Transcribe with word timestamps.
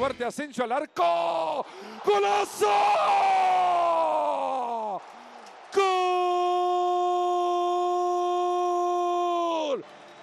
Duarte 0.00 0.24
Asensio 0.24 0.64
al 0.64 0.72
arco. 0.72 1.66
¡Golazo! 2.02 2.72
¡Gol! 5.74 5.84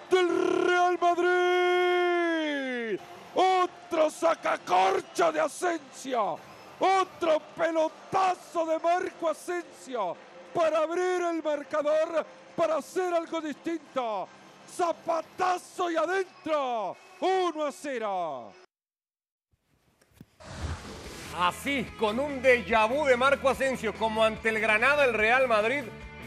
Del 0.10 0.66
Real 0.66 0.98
Madrid. 1.00 3.00
Otro 3.36 4.10
sacacorcho 4.10 5.32
de 5.32 5.42
Asensio. 5.42 6.40
Otro 6.80 7.40
pelotazo 7.56 8.66
de 8.66 8.80
Marco 8.80 9.30
Asensio 9.30 10.18
para 10.56 10.80
abrir 10.80 11.22
el 11.22 11.44
marcador, 11.44 12.26
para 12.56 12.78
hacer 12.78 13.14
algo 13.14 13.40
distinto. 13.42 14.28
Zapatazo 14.76 15.92
y 15.92 15.98
adentro. 15.98 16.98
1 17.22 17.64
a 17.64 17.72
0. 17.72 18.67
Así, 21.40 21.86
con 22.00 22.20
un 22.20 22.42
déjà 22.42 22.88
vu 22.88 23.06
de 23.06 23.16
Marco 23.16 23.48
Asensio, 23.48 23.94
como 23.94 24.24
ante 24.24 24.50
el 24.50 24.60
Granada, 24.60 25.06
el 25.06 25.14
Real 25.14 25.48
Madrid 25.48 25.84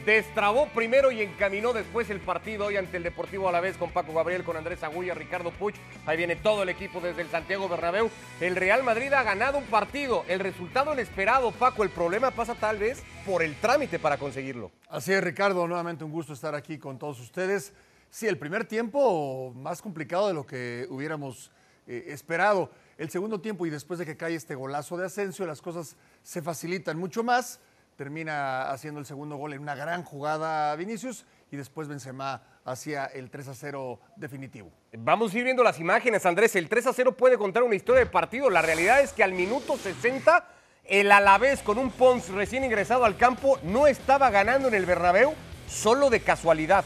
destrabó 0.06 0.68
primero 0.68 1.10
y 1.10 1.20
encaminó 1.20 1.72
después 1.72 2.08
el 2.10 2.20
partido 2.20 2.66
hoy 2.66 2.76
ante 2.76 2.96
el 2.96 3.02
Deportivo 3.02 3.48
Alavés 3.48 3.76
con 3.76 3.90
Paco 3.90 4.14
Gabriel, 4.14 4.44
con 4.44 4.56
Andrés 4.56 4.84
Agulla, 4.84 5.14
Ricardo 5.14 5.50
Puch. 5.50 5.74
Ahí 6.06 6.16
viene 6.16 6.36
todo 6.36 6.62
el 6.62 6.68
equipo 6.68 7.00
desde 7.00 7.22
el 7.22 7.28
Santiago 7.28 7.68
Bernabéu. 7.68 8.08
El 8.40 8.54
Real 8.54 8.84
Madrid 8.84 9.12
ha 9.12 9.24
ganado 9.24 9.58
un 9.58 9.64
partido. 9.64 10.24
El 10.28 10.38
resultado 10.38 10.92
inesperado, 10.92 11.50
Paco. 11.50 11.82
El 11.82 11.90
problema 11.90 12.30
pasa 12.30 12.54
tal 12.54 12.78
vez 12.78 13.02
por 13.26 13.42
el 13.42 13.56
trámite 13.56 13.98
para 13.98 14.16
conseguirlo. 14.16 14.70
Así 14.88 15.12
es, 15.12 15.24
Ricardo. 15.24 15.66
Nuevamente 15.66 16.04
un 16.04 16.12
gusto 16.12 16.34
estar 16.34 16.54
aquí 16.54 16.78
con 16.78 17.00
todos 17.00 17.18
ustedes. 17.18 17.72
Sí, 18.10 18.28
el 18.28 18.38
primer 18.38 18.64
tiempo 18.64 19.52
más 19.56 19.82
complicado 19.82 20.28
de 20.28 20.34
lo 20.34 20.46
que 20.46 20.86
hubiéramos 20.88 21.50
eh, 21.88 22.04
esperado. 22.12 22.70
El 23.00 23.08
segundo 23.08 23.40
tiempo 23.40 23.64
y 23.64 23.70
después 23.70 23.98
de 23.98 24.04
que 24.04 24.18
cae 24.18 24.34
este 24.34 24.54
golazo 24.54 24.98
de 24.98 25.06
Asensio, 25.06 25.46
las 25.46 25.62
cosas 25.62 25.96
se 26.22 26.42
facilitan 26.42 26.98
mucho 26.98 27.24
más. 27.24 27.58
Termina 27.96 28.70
haciendo 28.70 29.00
el 29.00 29.06
segundo 29.06 29.36
gol 29.36 29.54
en 29.54 29.62
una 29.62 29.74
gran 29.74 30.04
jugada 30.04 30.76
Vinicius 30.76 31.24
y 31.50 31.56
después 31.56 31.88
Benzema 31.88 32.42
hacia 32.62 33.06
el 33.06 33.30
3 33.30 33.48
a 33.48 33.54
0 33.54 34.00
definitivo. 34.16 34.70
Vamos 34.92 35.32
a 35.32 35.38
ir 35.38 35.44
viendo 35.44 35.62
las 35.62 35.80
imágenes, 35.80 36.26
Andrés. 36.26 36.54
El 36.56 36.68
3 36.68 36.88
a 36.88 36.92
0 36.92 37.16
puede 37.16 37.38
contar 37.38 37.62
una 37.62 37.74
historia 37.74 38.00
de 38.00 38.10
partido. 38.10 38.50
La 38.50 38.60
realidad 38.60 39.00
es 39.00 39.14
que 39.14 39.24
al 39.24 39.32
minuto 39.32 39.78
60 39.78 40.46
el 40.84 41.10
Alavés 41.10 41.62
con 41.62 41.78
un 41.78 41.90
Pons 41.90 42.28
recién 42.28 42.64
ingresado 42.64 43.06
al 43.06 43.16
campo 43.16 43.58
no 43.62 43.86
estaba 43.86 44.28
ganando 44.28 44.68
en 44.68 44.74
el 44.74 44.84
Bernabéu 44.84 45.32
solo 45.66 46.10
de 46.10 46.20
casualidad. 46.20 46.84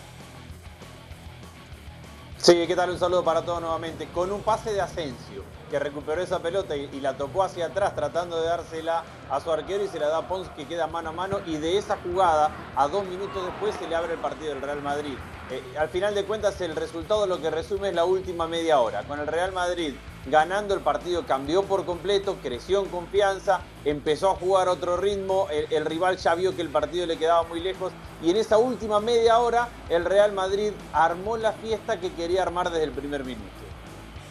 Sí, 2.39 2.67
¿qué 2.69 2.77
tal? 2.77 2.91
Un 2.91 3.01
saludo 3.01 3.25
para 3.25 3.45
todos 3.45 3.61
nuevamente. 3.61 4.07
Con 4.15 4.31
un 4.31 4.43
pase 4.43 4.73
de 4.73 4.81
Asensio, 4.81 5.43
que 5.75 5.81
recuperó 5.81 6.23
esa 6.23 6.39
pelota 6.39 6.77
y, 6.77 7.01
la 7.01 7.15
tocó 7.15 7.43
hacia 7.43 7.67
atrás 7.67 7.97
tratando 7.97 8.41
de 8.41 8.47
dársela 8.47 9.03
a 9.29 9.41
su 9.41 9.51
arquero 9.51 9.83
y 9.83 9.89
se 9.89 9.99
la 9.99 10.07
da 10.07 10.19
a 10.19 10.29
Pons 10.29 10.49
que 10.51 10.69
queda 10.69 10.87
mano 10.87 11.09
a 11.09 11.13
mano 11.13 11.41
y 11.47 11.57
de 11.57 11.79
esa 11.79 11.97
jugada 11.97 12.53
a 12.77 12.87
dos 12.87 13.05
minutos 13.07 13.45
después 13.45 13.75
se 13.75 13.89
le 13.89 13.97
abre 13.97 14.13
el 14.13 14.21
partido 14.21 14.51
del 14.51 14.63
Real 14.63 14.81
Madrid. 14.83 15.15
Eh, 15.51 15.61
al 15.77 15.89
final 15.89 16.15
de 16.15 16.23
cuentas 16.27 16.61
el 16.61 16.77
resultado 16.77 17.27
lo 17.27 17.41
que 17.41 17.51
resume 17.51 17.89
es 17.89 17.95
la 17.97 18.05
última 18.05 18.47
media 18.47 18.79
hora. 18.79 19.03
Con 19.03 19.19
el 19.19 19.27
Real 19.27 19.51
Madrid 19.51 19.97
ganando 20.27 20.75
el 20.75 20.81
partido 20.81 21.27
cambió 21.27 21.65
por 21.65 21.85
completo, 21.85 22.37
creció 22.41 22.81
en 22.81 22.89
confianza, 22.89 23.61
empezó 23.85 24.31
a 24.31 24.37
jugar 24.37 24.69
otro 24.69 24.97
ritmo, 24.97 25.49
el, 25.51 25.85
rival 25.87 26.19
ya 26.19 26.37
vio 26.37 26.55
que 26.55 26.63
el 26.63 26.69
partido 26.69 27.05
le 27.05 27.17
quedaba 27.17 27.43
muy 27.43 27.59
lejos 27.59 27.93
y 28.23 28.31
en 28.31 28.37
esa 28.37 28.59
última 28.59 29.01
media 29.01 29.41
hora 29.41 29.69
el 29.89 30.05
Real 30.05 30.31
Madrid 30.31 30.71
armó 30.93 31.37
la 31.37 31.51
fiesta 31.53 31.99
que 31.99 32.13
quería 32.13 32.43
armar 32.43 32.71
desde 32.71 32.85
el 32.85 32.93
primer 32.93 33.25
minuto. 33.25 33.64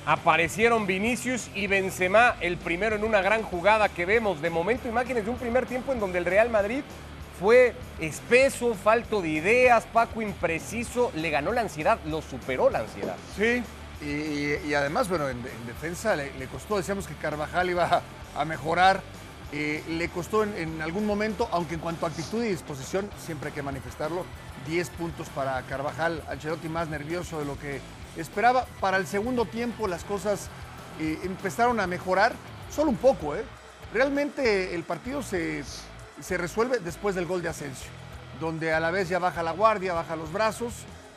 Aparecieron 0.06 0.86
Vinicius 0.86 1.50
y 1.56 1.68
Benzema, 1.68 2.36
el 2.42 2.58
primero 2.58 2.96
en 2.96 3.06
una 3.06 3.22
gran 3.22 3.42
jugada 3.42 3.88
que 3.88 4.06
vemos. 4.06 4.42
De 4.42 4.50
momento 4.50 4.90
imágenes 4.90 5.24
de 5.24 5.32
un 5.32 5.38
primer 5.38 5.66
tiempo 5.66 5.94
en 5.94 6.02
donde 6.02 6.18
el 6.18 6.26
Real 6.26 6.50
Madrid 6.50 6.84
fue 7.40 7.74
espeso, 8.00 8.76
falto 8.76 9.22
de 9.22 9.30
ideas, 9.30 9.86
Paco 9.94 10.22
impreciso, 10.22 11.12
le 11.16 11.30
ganó 11.30 11.54
la 11.54 11.62
ansiedad, 11.62 12.00
lo 12.06 12.22
superó 12.22 12.70
la 12.70 12.80
ansiedad. 12.80 13.16
Sí, 13.38 13.64
y, 14.06 14.74
además, 14.74 15.08
bueno, 15.08 15.30
en, 15.30 15.38
en 15.38 15.68
defensa 15.68 16.18
le, 16.18 16.34
le, 16.38 16.48
costó, 16.48 16.76
decíamos 16.76 17.08
que 17.08 17.14
Carvajal 17.16 17.70
iba 17.70 17.86
a, 17.86 18.42
a 18.42 18.44
mejorar, 18.44 19.02
eh, 19.54 19.82
le 19.88 20.10
costó 20.10 20.44
en, 20.44 20.54
en, 20.58 20.82
algún 20.82 21.06
momento, 21.06 21.48
aunque 21.52 21.76
en 21.76 21.80
cuanto 21.80 22.06
a 22.06 22.10
actitud 22.10 22.44
y 22.44 22.50
disposición, 22.50 23.10
siempre 23.26 23.50
hay 23.50 23.56
que 23.56 23.62
manifestarlo, 23.62 24.26
10 24.68 24.90
puntos 24.90 25.30
para 25.30 25.62
Carvajal, 25.62 26.22
Ancelotti 26.30 26.68
más 26.68 26.90
nervioso 26.90 27.40
de 27.40 27.46
lo 27.46 27.58
que 27.58 27.80
esperaba. 28.18 28.66
Para 28.80 28.98
el 28.98 29.08
segundo 29.08 29.46
tiempo 29.46 29.88
las 29.88 30.04
cosas 30.04 30.50
eh, 31.00 31.20
empezaron 31.24 31.80
a 31.80 31.88
mejorar, 31.88 32.34
solo 32.70 32.90
un 32.90 32.98
poco, 32.98 33.36
¿eh? 33.36 33.44
Realmente 33.94 34.74
el 34.74 34.84
partido 34.84 35.22
se, 35.22 35.64
se 36.20 36.38
resuelve 36.38 36.80
después 36.80 37.16
del 37.16 37.26
gol 37.26 37.42
de 37.42 37.50
Asensio, 37.50 37.90
donde 38.40 38.74
a 38.74 38.80
la 38.80 38.90
vez 38.92 39.10
ya 39.10 39.20
baja 39.20 39.44
la 39.44 39.52
guardia, 39.52 39.94
baja 39.94 40.16
los 40.16 40.32
brazos 40.32 40.74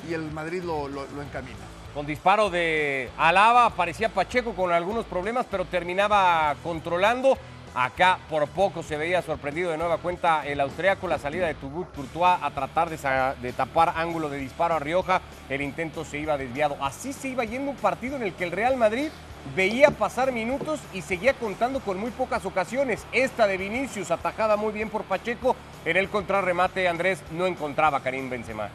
y 0.09 0.13
el 0.13 0.31
Madrid 0.31 0.63
lo, 0.63 0.87
lo, 0.89 1.07
lo 1.07 1.23
encamina. 1.23 1.57
Con 1.95 2.05
disparo 2.05 2.51
de 2.51 3.09
Alaba 3.17 3.65
aparecía 3.65 4.11
Pacheco 4.11 4.55
con 4.55 4.71
algunos 4.71 5.07
problemas, 5.07 5.47
pero 5.51 5.65
terminaba 5.65 6.55
controlando. 6.63 7.39
Acá 7.79 8.21
por 8.31 8.49
poco 8.49 8.83
se 8.83 8.97
veía 8.97 9.21
sorprendido 9.21 9.71
de 9.71 9.77
nueva 9.77 9.99
cuenta 9.99 10.47
el 10.47 10.63
austriaco, 10.63 11.09
la 11.09 11.19
salida 11.19 11.47
de 11.47 11.53
Tubut 11.53 11.95
Courtois 11.95 12.39
a 12.41 12.51
tratar 12.53 12.89
de, 12.89 12.97
de, 13.43 13.53
tapar 13.53 13.93
ángulo 13.97 14.31
de 14.31 14.39
disparo 14.39 14.77
a 14.77 14.79
Rioja. 14.79 15.21
El 15.51 15.61
intento 15.61 16.03
se 16.03 16.17
iba 16.17 16.39
desviado. 16.39 16.79
Así 16.81 17.13
se 17.13 17.29
iba 17.29 17.45
yendo 17.45 17.73
un 17.73 17.77
partido 17.77 18.17
en 18.17 18.23
el 18.23 18.33
que 18.33 18.45
el 18.45 18.53
Real 18.53 18.79
Madrid 18.79 19.09
veía 19.55 19.91
pasar 19.91 20.33
minutos 20.33 20.81
y 20.95 21.03
seguía 21.03 21.35
contando 21.35 21.81
con 21.81 22.01
muy 22.01 22.13
pocas 22.13 22.47
ocasiones. 22.47 23.05
Esta 23.13 23.47
de 23.47 23.59
Vinicius, 23.59 24.11
atajada 24.11 24.57
muy 24.57 24.73
bien 24.73 24.89
por 24.89 25.05
Pacheco. 25.05 25.55
En 25.85 25.99
el 25.99 26.09
contrarremate, 26.09 26.89
Andrés 26.89 27.23
no 27.33 27.47
encontraba 27.47 27.99
a 27.99 28.03
Karim 28.03 28.31
Benzema. 28.31 28.71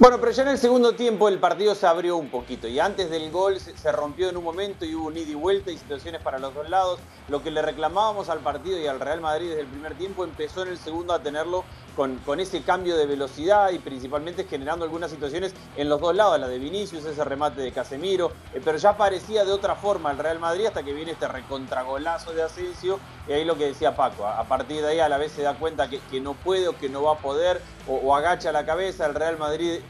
Bueno, 0.00 0.20
pero 0.20 0.30
ya 0.30 0.44
en 0.44 0.50
el 0.50 0.58
segundo 0.58 0.92
tiempo 0.92 1.28
el 1.28 1.40
partido 1.40 1.74
se 1.74 1.84
abrió 1.84 2.16
un 2.18 2.28
poquito 2.28 2.68
y 2.68 2.78
antes 2.78 3.10
del 3.10 3.32
gol 3.32 3.58
se, 3.58 3.90
rompió 3.90 4.28
en 4.28 4.36
un 4.36 4.44
momento 4.44 4.84
y 4.84 4.94
hubo 4.94 5.08
un 5.08 5.16
ida 5.16 5.32
y 5.32 5.34
vuelta 5.34 5.72
y 5.72 5.76
situaciones 5.76 6.22
para 6.22 6.38
los 6.38 6.54
dos 6.54 6.70
lados. 6.70 7.00
Lo 7.26 7.42
que 7.42 7.50
le 7.50 7.62
reclamábamos 7.62 8.28
al 8.28 8.38
partido 8.38 8.78
y 8.78 8.86
al 8.86 9.00
Real 9.00 9.20
Madrid 9.20 9.48
desde 9.48 9.62
el 9.62 9.66
primer 9.66 9.94
tiempo 9.94 10.22
empezó 10.22 10.62
en 10.62 10.68
el 10.68 10.78
segundo 10.78 11.12
a 11.12 11.18
tenerlo 11.20 11.64
con, 11.98 12.38
ese 12.38 12.62
cambio 12.62 12.96
de 12.96 13.06
velocidad 13.06 13.72
y 13.72 13.80
principalmente 13.80 14.44
generando 14.44 14.84
algunas 14.84 15.10
situaciones 15.10 15.52
en 15.76 15.88
los 15.88 16.00
dos 16.00 16.14
lados, 16.14 16.38
la 16.38 16.46
de 16.46 16.60
Vinicius, 16.60 17.04
ese 17.04 17.24
remate 17.24 17.60
de 17.60 17.72
Casemiro, 17.72 18.30
eh, 18.54 18.60
pero 18.64 18.78
ya 18.78 18.96
parecía 18.96 19.44
de 19.44 19.50
otra 19.50 19.74
forma 19.74 20.12
el 20.12 20.18
Real 20.18 20.38
Madrid 20.38 20.66
hasta 20.66 20.84
que 20.84 20.92
viene 20.92 21.10
este 21.10 21.26
recontragolazo 21.26 22.32
de 22.34 22.44
Asensio 22.44 23.00
y 23.26 23.32
ahí 23.32 23.44
lo 23.44 23.58
que 23.58 23.66
decía 23.66 23.96
Paco, 23.96 24.24
a, 24.28 24.44
partir 24.44 24.80
de 24.80 24.90
ahí 24.90 25.00
a 25.00 25.08
la 25.08 25.18
vez 25.18 25.32
se 25.32 25.42
da 25.42 25.54
cuenta 25.54 25.90
que, 25.90 26.20
no 26.20 26.34
puede 26.34 26.68
o 26.68 26.78
que 26.78 26.88
no 26.88 27.02
va 27.02 27.14
a 27.14 27.18
poder 27.18 27.60
o, 27.88 27.96
o 27.96 28.14
agacha 28.14 28.52
la 28.52 28.64
cabeza, 28.64 29.06
el 29.06 29.16
Real 29.16 29.36
Madrid 29.36 29.80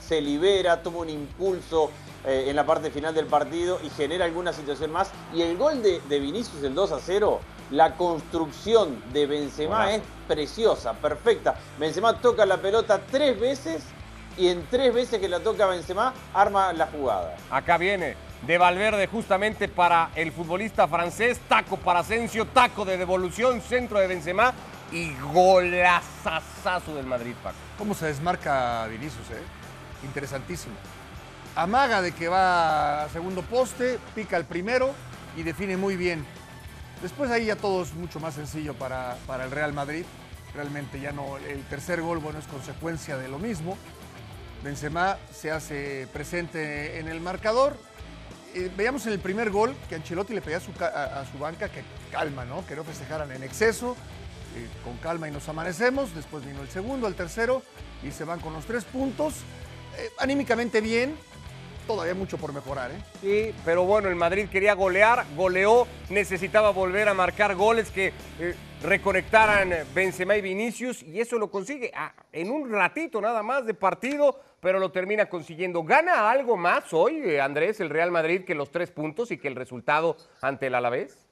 se 0.00 0.22
libera, 0.22 0.82
toma 0.82 1.00
un 1.00 1.10
impulso 1.10 1.90
eh, 2.24 2.46
en 2.48 2.56
la 2.56 2.64
parte 2.64 2.90
final 2.90 3.14
del 3.14 3.26
partido 3.26 3.78
y 3.84 3.90
genera 3.90 4.24
alguna 4.24 4.54
situación 4.54 4.90
más. 4.90 5.10
Y 5.34 5.42
el 5.42 5.56
gol 5.56 5.82
de, 5.82 6.00
de 6.08 6.18
Vinicius, 6.18 6.62
el 6.62 6.74
2 6.74 6.92
a 6.92 6.98
0, 6.98 7.40
la 7.70 7.94
construcción 7.94 9.02
de 9.12 9.26
Benzema 9.26 9.92
es 9.92 10.02
preciosa, 10.28 10.92
perfecta. 10.94 11.56
Benzema 11.78 12.20
toca 12.20 12.46
la 12.46 12.58
pelota 12.58 13.00
tres 13.10 13.38
veces 13.38 13.82
y 14.36 14.48
en 14.48 14.66
tres 14.70 14.92
veces 14.92 15.20
que 15.20 15.28
la 15.28 15.40
toca 15.40 15.66
Benzema 15.66 16.12
arma 16.34 16.72
la 16.72 16.86
jugada. 16.86 17.36
Acá 17.50 17.78
viene 17.78 18.16
de 18.46 18.58
Valverde 18.58 19.06
justamente 19.06 19.68
para 19.68 20.10
el 20.14 20.30
futbolista 20.32 20.86
francés, 20.86 21.40
taco 21.48 21.76
para 21.76 22.00
Asensio, 22.00 22.46
taco 22.46 22.84
de 22.84 22.96
devolución, 22.98 23.60
centro 23.60 23.98
de 23.98 24.06
Benzema 24.06 24.52
y 24.92 25.12
golazazazo 25.32 26.94
del 26.94 27.06
Madrid, 27.06 27.34
Paco. 27.42 27.56
¿Cómo 27.78 27.94
se 27.94 28.06
desmarca 28.06 28.86
Vinicius, 28.86 29.30
eh? 29.30 29.42
interesantísimo. 30.04 30.74
Amaga 31.54 32.02
de 32.02 32.12
que 32.12 32.28
va 32.28 33.04
a 33.04 33.08
segundo 33.08 33.42
poste, 33.42 33.98
pica 34.14 34.36
el 34.36 34.44
primero 34.44 34.92
y 35.36 35.42
define 35.42 35.76
muy 35.76 35.96
bien. 35.96 36.24
Después 37.02 37.30
ahí 37.30 37.46
ya 37.46 37.56
todo 37.56 37.82
es 37.82 37.94
mucho 37.94 38.20
más 38.20 38.34
sencillo 38.34 38.74
para, 38.74 39.16
para 39.26 39.44
el 39.44 39.50
Real 39.50 39.72
Madrid. 39.72 40.04
Realmente 40.54 41.00
ya 41.00 41.12
no, 41.12 41.36
el 41.36 41.62
tercer 41.64 42.00
gol, 42.00 42.18
bueno, 42.18 42.38
es 42.38 42.46
consecuencia 42.46 43.16
de 43.18 43.28
lo 43.28 43.38
mismo. 43.38 43.76
Benzema 44.64 45.18
se 45.32 45.50
hace 45.50 46.08
presente 46.12 46.98
en 46.98 47.08
el 47.08 47.20
marcador. 47.20 47.76
Eh, 48.54 48.70
veíamos 48.74 49.06
en 49.06 49.12
el 49.12 49.18
primer 49.18 49.50
gol 49.50 49.76
que 49.88 49.96
Ancelotti 49.96 50.32
le 50.32 50.40
pedía 50.40 50.56
a 50.56 51.24
su, 51.30 51.38
banca 51.38 51.68
que 51.68 51.82
calma, 52.10 52.46
¿no? 52.46 52.66
Que 52.66 52.74
no 52.74 52.84
festejaran 52.84 53.30
en 53.32 53.42
exceso, 53.42 53.96
eh, 54.56 54.66
con 54.82 54.96
calma 54.96 55.28
y 55.28 55.30
nos 55.30 55.46
amanecemos. 55.48 56.14
Después 56.14 56.44
vino 56.46 56.62
el 56.62 56.68
segundo, 56.70 57.06
el 57.06 57.14
tercero 57.14 57.62
y 58.02 58.10
se 58.10 58.24
van 58.24 58.40
con 58.40 58.54
los 58.54 58.64
tres 58.64 58.84
puntos 58.84 59.34
eh, 59.98 60.10
anímicamente 60.18 60.80
bien. 60.80 61.16
Todavía 61.86 62.14
mucho 62.14 62.38
por 62.38 62.52
mejorar. 62.52 62.90
¿eh? 62.90 62.98
Sí, 63.20 63.54
pero 63.64 63.84
bueno, 63.84 64.08
el 64.08 64.16
Madrid 64.16 64.48
quería 64.48 64.74
golear, 64.74 65.24
goleó, 65.36 65.86
necesitaba 66.10 66.70
volver 66.70 67.08
a 67.08 67.14
marcar 67.14 67.54
goles 67.54 67.90
que 67.90 68.12
eh, 68.38 68.54
reconectaran 68.82 69.72
Benzema 69.94 70.36
y 70.36 70.42
Vinicius 70.42 71.02
y 71.02 71.20
eso 71.20 71.38
lo 71.38 71.50
consigue 71.50 71.90
ah, 71.94 72.12
en 72.32 72.50
un 72.50 72.70
ratito 72.70 73.20
nada 73.20 73.42
más 73.42 73.66
de 73.66 73.74
partido, 73.74 74.40
pero 74.60 74.78
lo 74.78 74.90
termina 74.90 75.26
consiguiendo. 75.26 75.82
¿Gana 75.82 76.30
algo 76.30 76.56
más 76.56 76.92
hoy, 76.92 77.20
eh, 77.24 77.40
Andrés, 77.40 77.80
el 77.80 77.90
Real 77.90 78.10
Madrid 78.10 78.44
que 78.44 78.54
los 78.54 78.70
tres 78.70 78.90
puntos 78.90 79.30
y 79.30 79.38
que 79.38 79.48
el 79.48 79.54
resultado 79.54 80.16
ante 80.40 80.66
el 80.66 80.74
Alavés? 80.74 81.25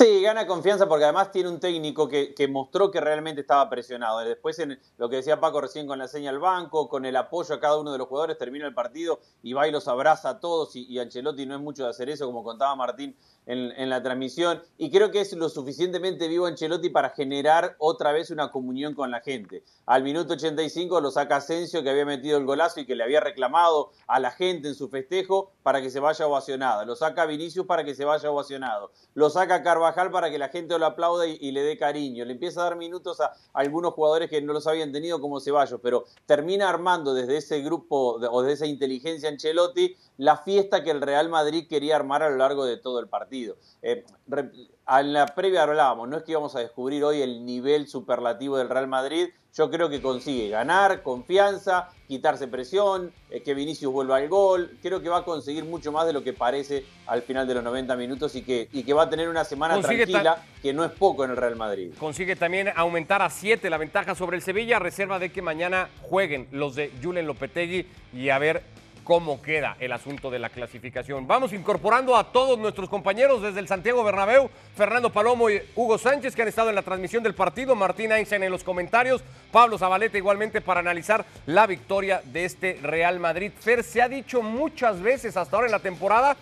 Sí, 0.00 0.22
gana 0.22 0.46
confianza 0.46 0.88
porque 0.88 1.04
además 1.04 1.30
tiene 1.30 1.50
un 1.50 1.60
técnico 1.60 2.08
que, 2.08 2.48
mostró 2.50 2.90
que 2.90 3.02
realmente 3.02 3.42
estaba 3.42 3.68
presionado. 3.68 4.20
Después, 4.20 4.58
en 4.58 4.80
lo 4.96 5.10
que 5.10 5.16
decía 5.16 5.40
Paco 5.40 5.60
recién 5.60 5.86
con 5.86 5.98
la 5.98 6.08
seña 6.08 6.30
al 6.30 6.38
banco, 6.38 6.88
con 6.88 7.04
el 7.04 7.14
apoyo 7.16 7.54
a 7.54 7.60
cada 7.60 7.76
uno 7.78 7.92
de 7.92 7.98
los 7.98 8.08
jugadores, 8.08 8.38
termina 8.38 8.66
el 8.66 8.72
partido 8.72 9.20
y 9.42 9.52
va 9.52 9.68
y 9.68 9.70
los 9.70 9.88
abraza 9.88 10.30
a 10.30 10.40
todos. 10.40 10.74
Y, 10.74 10.86
y 10.86 10.98
Ancelotti 11.00 11.44
no 11.44 11.54
es 11.54 11.60
mucho 11.60 11.84
de 11.84 11.90
hacer 11.90 12.08
eso, 12.08 12.24
como 12.24 12.42
contaba 12.42 12.74
Martín 12.76 13.14
en, 13.50 13.90
la 13.90 14.02
transmisión. 14.02 14.62
Y 14.78 14.90
creo 14.90 15.10
que 15.10 15.20
es 15.20 15.32
lo 15.32 15.48
suficientemente 15.48 16.28
vivo 16.28 16.46
Ancelotti 16.46 16.88
para 16.88 17.10
generar 17.10 17.76
otra 17.78 18.12
vez 18.12 18.30
una 18.30 18.50
comunión 18.50 18.94
con 18.94 19.10
la 19.10 19.20
gente. 19.20 19.64
Al 19.86 20.02
minuto 20.02 20.34
85 20.34 21.00
lo 21.00 21.10
saca 21.10 21.36
Asensio, 21.36 21.82
que 21.82 21.90
había 21.90 22.04
metido 22.04 22.38
el 22.38 22.44
golazo 22.44 22.80
y 22.80 22.86
que 22.86 22.94
le 22.94 23.02
había 23.02 23.20
reclamado 23.20 23.90
a 24.06 24.20
la 24.20 24.30
gente 24.30 24.68
en 24.68 24.74
su 24.74 24.88
festejo 24.88 25.52
para 25.62 25.82
que 25.82 25.90
se 25.90 26.00
vaya 26.00 26.26
ovacionada. 26.26 26.84
Lo 26.84 26.94
saca 26.94 27.26
Vinicius 27.26 27.66
para 27.66 27.84
que 27.84 27.94
se 27.94 28.04
vaya 28.04 28.30
ovacionado. 28.30 28.92
Lo 29.14 29.30
saca 29.30 29.62
Carvajal 29.62 30.10
para 30.10 30.30
que 30.30 30.38
la 30.38 30.48
gente 30.48 30.78
lo 30.78 30.86
aplaude 30.86 31.36
y, 31.40 31.50
le 31.50 31.62
dé 31.62 31.76
cariño. 31.76 32.24
Le 32.24 32.32
empieza 32.32 32.60
a 32.60 32.64
dar 32.64 32.76
minutos 32.76 33.20
a, 33.20 33.32
algunos 33.52 33.94
jugadores 33.94 34.30
que 34.30 34.40
no 34.40 34.52
los 34.52 34.66
habían 34.66 34.92
tenido 34.92 35.20
como 35.20 35.40
Ceballos, 35.40 35.80
pero 35.82 36.04
termina 36.26 36.68
armando 36.68 37.14
desde 37.14 37.38
ese 37.38 37.60
grupo 37.60 38.20
o 38.30 38.42
desde 38.42 38.54
esa 38.54 38.66
inteligencia 38.66 39.28
Ancelotti 39.28 39.96
la 40.20 40.36
fiesta 40.36 40.84
que 40.84 40.90
el 40.90 41.00
Real 41.00 41.30
Madrid 41.30 41.66
quería 41.66 41.96
armar 41.96 42.22
a 42.22 42.28
lo 42.28 42.36
largo 42.36 42.66
de 42.66 42.76
todo 42.76 43.00
el 43.00 43.08
partido. 43.08 43.56
Eh, 43.80 44.04
en 44.30 45.12
la 45.14 45.26
previa 45.28 45.62
hablábamos, 45.62 46.10
no 46.10 46.18
es 46.18 46.24
que 46.24 46.32
íbamos 46.32 46.54
a 46.56 46.60
descubrir 46.60 47.02
hoy 47.04 47.22
el 47.22 47.46
nivel 47.46 47.88
superlativo 47.88 48.58
del 48.58 48.68
Real 48.68 48.86
Madrid, 48.86 49.30
yo 49.54 49.70
creo 49.70 49.88
que 49.88 50.02
consigue 50.02 50.50
ganar, 50.50 51.02
confianza, 51.02 51.88
quitarse 52.06 52.48
presión, 52.48 53.14
eh, 53.30 53.42
que 53.42 53.54
Vinicius 53.54 53.90
vuelva 53.90 54.18
al 54.18 54.28
gol, 54.28 54.76
creo 54.82 55.00
que 55.00 55.08
va 55.08 55.20
a 55.20 55.24
conseguir 55.24 55.64
mucho 55.64 55.90
más 55.90 56.06
de 56.06 56.12
lo 56.12 56.22
que 56.22 56.34
parece 56.34 56.84
al 57.06 57.22
final 57.22 57.48
de 57.48 57.54
los 57.54 57.64
90 57.64 57.96
minutos 57.96 58.36
y 58.36 58.42
que, 58.42 58.68
y 58.72 58.82
que 58.82 58.92
va 58.92 59.04
a 59.04 59.10
tener 59.10 59.26
una 59.26 59.44
semana 59.44 59.80
tranquila, 59.80 60.44
que 60.60 60.74
no 60.74 60.84
es 60.84 60.92
poco 60.92 61.24
en 61.24 61.30
el 61.30 61.38
Real 61.38 61.56
Madrid. 61.56 61.94
Consigue 61.98 62.36
también 62.36 62.68
aumentar 62.76 63.22
a 63.22 63.30
7 63.30 63.70
la 63.70 63.78
ventaja 63.78 64.14
sobre 64.14 64.36
el 64.36 64.42
Sevilla, 64.42 64.78
reserva 64.78 65.18
de 65.18 65.32
que 65.32 65.40
mañana 65.40 65.88
jueguen 66.02 66.46
los 66.52 66.74
de 66.74 66.92
Julen 67.02 67.26
Lopetegui 67.26 67.86
y 68.12 68.28
a 68.28 68.38
ver 68.38 68.62
cómo 69.04 69.42
queda 69.42 69.76
el 69.80 69.92
asunto 69.92 70.30
de 70.30 70.38
la 70.38 70.50
clasificación. 70.50 71.26
Vamos 71.26 71.52
incorporando 71.52 72.16
a 72.16 72.32
todos 72.32 72.58
nuestros 72.58 72.88
compañeros 72.88 73.42
desde 73.42 73.60
el 73.60 73.68
Santiago 73.68 74.04
Bernabéu, 74.04 74.50
Fernando 74.76 75.10
Palomo 75.10 75.50
y 75.50 75.60
Hugo 75.74 75.98
Sánchez, 75.98 76.34
que 76.34 76.42
han 76.42 76.48
estado 76.48 76.68
en 76.68 76.74
la 76.74 76.82
transmisión 76.82 77.22
del 77.22 77.34
partido, 77.34 77.74
Martín 77.74 78.12
Einstein 78.12 78.42
en 78.42 78.52
los 78.52 78.64
comentarios, 78.64 79.22
Pablo 79.50 79.78
Zabaleta 79.78 80.18
igualmente 80.18 80.60
para 80.60 80.80
analizar 80.80 81.24
la 81.46 81.66
victoria 81.66 82.22
de 82.24 82.44
este 82.44 82.78
Real 82.82 83.18
Madrid. 83.20 83.52
Fer, 83.58 83.82
se 83.82 84.02
ha 84.02 84.08
dicho 84.08 84.42
muchas 84.42 85.00
veces 85.00 85.36
hasta 85.36 85.56
ahora 85.56 85.66
en 85.66 85.72
la 85.72 85.80
temporada 85.80 86.36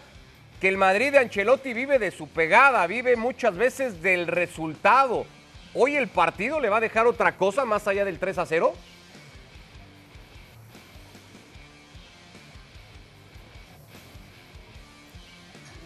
que 0.60 0.69
el 0.69 0.76
Madrid 0.76 1.12
de 1.12 1.19
Ancelotti 1.19 1.72
vive 1.72 1.99
de 1.99 2.10
su 2.10 2.28
pegada, 2.28 2.87
vive 2.87 3.16
muchas 3.16 3.56
veces 3.56 4.02
del 4.02 4.26
resultado. 4.26 5.25
¿Hoy 5.75 5.96
el 5.96 6.08
partido 6.08 6.58
le 6.58 6.69
va 6.69 6.78
a 6.78 6.81
dejar 6.81 7.06
otra 7.06 7.37
cosa 7.37 7.64
más 7.64 7.87
allá 7.87 8.05
del 8.05 8.19
3 8.19 8.38
a 8.38 8.46
0? 8.46 8.75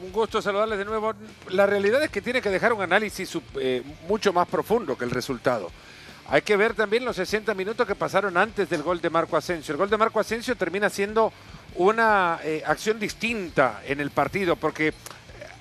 Un 0.03 0.13
gusto 0.13 0.43
saludarles 0.43 0.79
de 0.79 0.85
nuevo. 0.85 1.15
La 1.51 1.67
realidad 1.67 2.03
es 2.03 2.11
que 2.11 2.21
tiene 2.21 2.43
que 2.43 2.51
dejar 2.51 2.73
un 2.73 2.83
análisis 2.83 3.39
eh, 3.57 3.83
mucho 4.09 4.33
más 4.33 4.49
profundo 4.49 4.97
que 4.99 5.05
el 5.05 5.11
resultado. 5.11 5.71
Hay 6.29 6.43
que 6.43 6.57
ver 6.57 6.75
también 6.75 7.05
los 7.05 7.17
60 7.17 7.55
minutos 7.55 7.87
que 7.87 7.95
pasaron 7.95 8.37
antes 8.37 8.69
del 8.69 8.83
gol 8.83 9.01
de 9.01 9.11
Marco 9.11 9.37
Asensio. 9.37 9.73
El 9.73 9.79
gol 9.79 9.91
de 9.91 9.99
Marco 9.99 10.19
Asensio 10.19 10.57
termina 10.57 10.89
siendo 10.91 11.33
una 11.77 12.41
eh, 12.43 12.63
acción 12.67 12.99
distinta 12.99 13.83
en 13.87 14.01
el 14.01 14.11
partido, 14.11 14.57
porque 14.57 14.89
eh, 14.89 14.95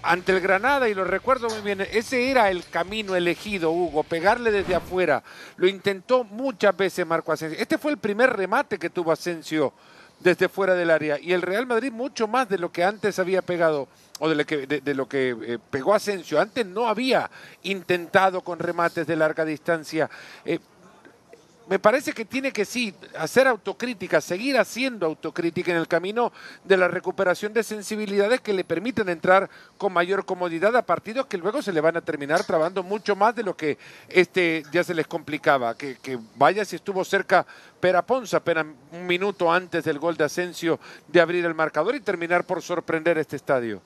ante 0.01 0.31
el 0.31 0.41
Granada, 0.41 0.89
y 0.89 0.94
lo 0.94 1.03
recuerdo 1.03 1.49
muy 1.49 1.61
bien, 1.61 1.81
ese 1.81 2.31
era 2.31 2.49
el 2.49 2.65
camino 2.65 3.15
elegido, 3.15 3.71
Hugo, 3.71 4.03
pegarle 4.03 4.51
desde 4.51 4.75
afuera. 4.75 5.23
Lo 5.57 5.67
intentó 5.67 6.23
muchas 6.23 6.75
veces 6.75 7.05
Marco 7.05 7.31
Asensio. 7.31 7.59
Este 7.59 7.77
fue 7.77 7.91
el 7.91 7.97
primer 7.97 8.31
remate 8.31 8.79
que 8.79 8.89
tuvo 8.89 9.11
Asensio 9.11 9.73
desde 10.19 10.49
fuera 10.49 10.75
del 10.75 10.89
área. 10.89 11.19
Y 11.19 11.33
el 11.33 11.41
Real 11.41 11.65
Madrid 11.65 11.91
mucho 11.91 12.27
más 12.27 12.47
de 12.49 12.57
lo 12.57 12.71
que 12.71 12.83
antes 12.83 13.19
había 13.19 13.41
pegado 13.41 13.87
o 14.23 14.29
de 14.29 14.35
lo 14.35 14.45
que, 14.45 14.68
de, 14.68 14.94
lo 14.94 15.09
que 15.09 15.35
eh, 15.41 15.57
pegó 15.71 15.95
Asensio. 15.95 16.39
Antes 16.39 16.63
no 16.63 16.88
había 16.88 17.29
intentado 17.63 18.41
con 18.41 18.59
remates 18.59 19.07
de 19.07 19.15
larga 19.15 19.44
distancia. 19.44 20.12
Eh, 20.45 20.59
me 21.71 21.79
parece 21.79 22.12
que 22.12 22.25
tiene 22.25 22.51
que 22.51 22.65
sí 22.65 22.94
hacer 23.18 23.47
autocrítica, 23.47 24.19
seguir 24.19 24.57
haciendo 24.57 25.06
autocrítica 25.06 25.71
en 25.71 25.77
el 25.77 25.88
camino 25.88 26.33
de 26.65 26.75
la 26.75 26.89
recuperación 26.89 27.53
de 27.53 27.63
sensibilidades 27.63 28.41
que 28.41 28.51
le 28.51 28.65
permiten 28.65 29.07
entrar 29.07 29.50
con 29.77 29.94
mayor 29.94 30.25
comodidad 30.25 30.75
a 30.75 30.85
partidos 30.85 31.27
que 31.27 31.38
luego 31.38 31.62
se 31.62 31.71
le 31.71 31.79
van 31.79 31.95
a 31.95 32.01
terminar 32.01 32.44
trabando 32.44 32.83
mucho 32.83 33.15
más 33.15 33.33
de 33.38 33.44
lo 33.44 33.56
que 33.56 33.77
este 34.09 34.65
ya 34.73 34.83
se 34.83 34.94
les 34.94 35.07
complicaba. 35.07 35.77
Que, 35.77 35.95
que 35.95 36.19
vaya 36.35 36.65
si 36.65 36.75
estuvo 36.75 37.06
cerca 37.06 37.45
Peraponza 37.79 38.35
apenas 38.35 38.65
un 38.91 39.07
minuto 39.07 39.50
antes 39.50 39.85
del 39.85 39.97
gol 39.97 40.18
de 40.18 40.25
Asensio 40.25 40.77
de 41.07 41.21
abrir 41.21 41.45
el 41.45 41.56
marcador 41.56 41.95
y 41.95 42.01
terminar 42.01 42.44
por 42.44 42.62
sorprender 42.62 43.18
este 43.18 43.38
estadio. 43.38 43.81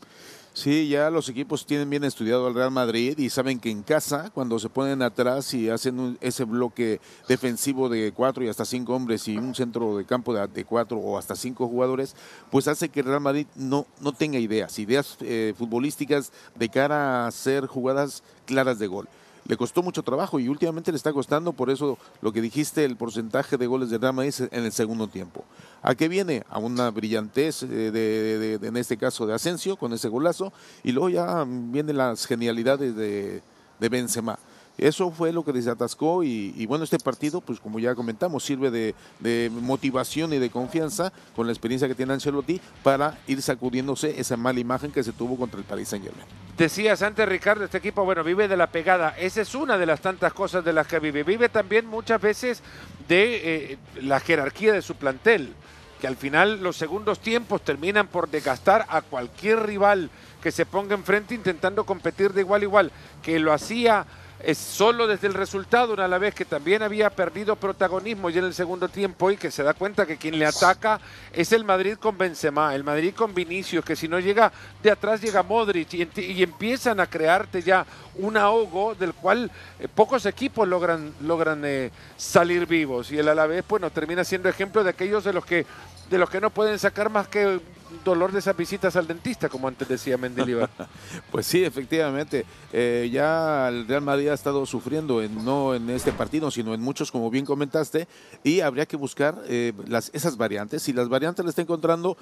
Sí, 0.56 0.88
ya 0.88 1.10
los 1.10 1.28
equipos 1.28 1.66
tienen 1.66 1.90
bien 1.90 2.06
estudiado 2.06 2.48
al 2.48 2.54
Real 2.54 2.72
Madrid 2.72 3.18
y 3.18 3.30
saben 3.30 3.60
que 3.60 3.70
en 3.70 3.84
casa, 3.84 4.30
cuando 4.34 4.58
se 4.58 4.70
ponen 4.70 5.02
atrás 5.02 5.54
y 5.54 5.70
hacen 5.70 6.18
ese 6.22 6.46
bloque 6.46 7.02
defensivo 7.28 7.90
de 7.90 8.14
cuatro 8.14 8.42
y 8.42 8.48
hasta 8.48 8.64
cinco 8.64 8.96
hombres 8.96 9.28
y 9.28 9.38
un 9.38 9.54
centro 9.54 9.98
de 9.98 10.06
campo 10.06 10.34
de, 10.34 10.64
cuatro 10.64 10.98
o 10.98 11.18
hasta 11.18 11.36
cinco 11.36 11.68
jugadores, 11.68 12.16
pues 12.52 12.70
hace 12.70 12.88
que 12.88 13.02
el 13.02 13.08
Real 13.08 13.20
Madrid 13.20 13.48
no, 13.56 13.86
no 14.00 14.14
tenga 14.14 14.40
ideas, 14.40 14.80
ideas 14.80 15.18
eh, 15.20 15.54
futbolísticas 15.58 16.32
de 16.56 16.70
cara 16.70 17.26
a 17.26 17.28
hacer 17.28 17.66
jugadas 17.66 18.24
claras 18.46 18.80
de 18.80 18.88
gol 18.88 19.10
le 19.46 19.58
costó 19.58 19.84
mucho 19.84 20.04
trabajo 20.04 20.40
y 20.40 20.48
últimamente 20.48 20.92
le 20.92 20.98
está 20.98 21.14
costando, 21.14 21.54
por 21.54 21.70
eso 21.70 21.98
lo 22.22 22.32
que 22.32 22.42
dijiste, 22.42 22.84
el 22.84 22.96
porcentaje 22.96 23.58
de 23.58 23.68
goles 23.68 23.90
de 23.90 23.98
Real 23.98 24.14
Madrid 24.14 24.34
en 24.52 24.66
el 24.66 24.72
segundo 24.72 25.08
tiempo. 25.08 25.46
¿A 25.82 25.94
qué 25.94 26.08
viene? 26.08 26.44
A 26.50 26.58
una 26.58 26.90
brillantez, 26.90 27.64
eh, 27.64 27.68
de, 27.68 28.60
en 28.62 28.78
este 28.78 28.98
caso 28.98 29.28
de 29.28 29.36
Asensio, 29.36 29.78
con 29.78 29.94
ese 29.94 30.10
golazo, 30.10 30.52
y 30.84 30.92
luego 30.92 31.10
ya 31.10 31.46
vienen 31.48 31.98
las 31.98 32.26
genialidades 32.26 32.96
de, 32.96 33.44
de 33.80 33.90
Benzema. 33.90 34.40
Eso 34.78 35.10
fue 35.12 35.32
lo 35.32 35.46
que 35.46 35.54
desatascó 35.54 36.24
y, 36.24 36.54
y, 36.58 36.66
bueno, 36.66 36.84
este 36.84 37.00
partido, 37.00 37.40
pues 37.42 37.60
como 37.60 37.80
ya 37.80 37.96
comentamos, 37.96 38.44
sirve 38.44 38.72
de, 38.72 39.50
motivación 39.50 40.34
y 40.34 40.40
de 40.40 40.50
confianza 40.50 41.14
con 41.36 41.48
la 41.48 41.54
experiencia 41.54 41.88
que 41.88 41.96
tiene 41.96 42.14
Ancelotti 42.14 42.60
para 42.84 43.18
ir 43.28 43.42
sacudiéndose 43.42 44.20
esa 44.20 44.38
mala 44.38 44.60
imagen 44.60 44.92
que 44.92 45.04
se 45.04 45.14
tuvo 45.14 45.38
contra 45.38 45.60
el 45.60 45.66
Paris 45.66 45.90
Saint 45.90 46.06
Germain. 46.06 46.28
Decías 46.58 47.02
antes, 47.02 47.28
Ricardo, 47.28 47.66
este 47.66 47.78
equipo, 47.78 48.04
bueno, 48.06 48.24
vive 48.24 48.48
de 48.48 48.58
la 48.58 48.68
pegada. 48.68 49.16
Esa 49.18 49.42
es 49.42 49.56
una 49.56 49.78
de 49.78 49.86
las 49.86 50.02
tantas 50.02 50.34
cosas 50.34 50.64
de 50.64 50.74
las 50.74 50.88
que 50.88 51.00
vive. 51.00 51.24
Vive 51.24 51.50
también 51.50 51.86
muchas 51.86 52.22
veces 52.22 52.62
de 53.08 53.72
eh, 53.74 53.78
la 54.02 54.20
jerarquía 54.20 54.74
de 54.74 54.82
su 54.82 54.96
plantel, 54.96 55.54
que 56.00 56.08
al 56.08 56.16
final 56.16 56.62
los 56.62 56.76
segundos 56.76 57.20
tiempos 57.20 57.62
terminan 57.62 58.08
por 58.08 58.30
desgastar 58.30 58.86
a 58.90 59.02
cualquier 59.02 59.66
rival 59.66 60.10
que 60.42 60.52
se 60.52 60.66
ponga 60.66 60.96
enfrente 60.96 61.34
intentando 61.34 61.86
competir 61.86 62.34
de 62.34 62.42
igual 62.42 62.62
a 62.62 62.66
igual, 62.66 62.92
que 63.22 63.40
lo 63.40 63.52
hacía 63.52 64.06
es 64.46 64.60
solo 64.60 65.08
desde 65.08 65.26
el 65.26 65.34
resultado, 65.34 65.94
una 65.94 66.08
la 66.08 66.20
vez 66.20 66.36
que 66.36 66.46
también 66.46 66.84
había 66.84 67.10
perdido 67.10 67.56
protagonismo 67.56 68.30
ya 68.30 68.40
en 68.40 68.46
el 68.46 68.54
segundo 68.54 68.88
tiempo 68.88 69.32
y 69.32 69.38
que 69.38 69.50
se 69.50 69.64
da 69.64 69.74
cuenta 69.74 70.06
que 70.06 70.18
quien 70.18 70.38
le 70.38 70.46
ataca 70.46 71.00
es 71.34 71.52
el 71.52 71.64
Madrid 71.64 71.98
con 71.98 72.16
Benzema, 72.16 72.76
el 72.76 72.84
Madrid 72.84 73.16
con 73.16 73.34
Vinicius, 73.34 73.84
que 73.84 73.96
si 73.96 74.08
no 74.08 74.20
llega 74.20 74.52
de 74.84 74.92
atrás 74.92 75.20
llega 75.20 75.42
Modric 75.42 75.96
y, 75.96 76.44
empiezan 76.44 77.00
a 77.00 77.08
crearte 77.08 77.64
ya 77.64 77.88
un 78.18 78.38
ahogo 78.38 78.94
del 78.94 79.16
cual 79.16 79.50
eh, 79.80 79.88
pocos 79.88 80.28
equipos 80.28 80.68
logran, 80.68 81.12
logran 81.22 81.64
eh, 81.66 81.90
salir 82.16 82.68
vivos. 82.68 83.12
Y 83.12 83.18
el 83.18 83.28
Alavés 83.28 83.66
bueno 83.68 83.90
termina 83.90 84.24
siendo 84.24 84.48
ejemplo 84.48 84.84
de 84.84 84.92
aquellos 84.92 85.24
de 85.24 85.34
los 85.34 85.44
que 85.44 85.66
de 86.10 86.20
los 86.20 86.30
que 86.30 86.40
no 86.40 86.52
pueden 86.52 86.78
sacar 86.78 87.10
más 87.10 87.28
que 87.28 87.60
dolor 88.04 88.32
de 88.32 88.40
esas 88.40 88.56
visitas 88.56 88.96
al 88.96 89.08
dentista, 89.08 89.50
como 89.50 89.68
antes 89.68 89.88
decía 89.88 90.18
Mendilibar. 90.18 90.70
pues 91.32 91.46
sí, 91.46 91.64
efectivamente. 91.64 92.46
Eh, 92.74 93.10
ya 93.12 93.68
el 93.70 93.88
Real 93.88 94.02
Madrid 94.02 94.30
ha 94.30 94.34
estado 94.34 94.66
sufriendo, 94.66 95.22
en, 95.22 95.44
no 95.46 95.74
en 95.76 95.90
este 95.90 96.12
partido, 96.12 96.52
sino 96.52 96.74
en 96.74 96.82
muchos, 96.82 97.12
como 97.12 97.30
bien 97.30 97.46
comentaste, 97.46 98.08
y 98.44 98.62
habría 98.62 98.86
que 98.86 98.98
buscar 98.98 99.42
eh, 99.48 99.74
las, 99.88 100.12
esas 100.14 100.38
variantes. 100.38 100.84
Si 100.84 100.94
las 100.94 101.10
variantes 101.10 101.46
las 101.46 101.52
está 101.52 101.62
encontrando, 101.62 102.18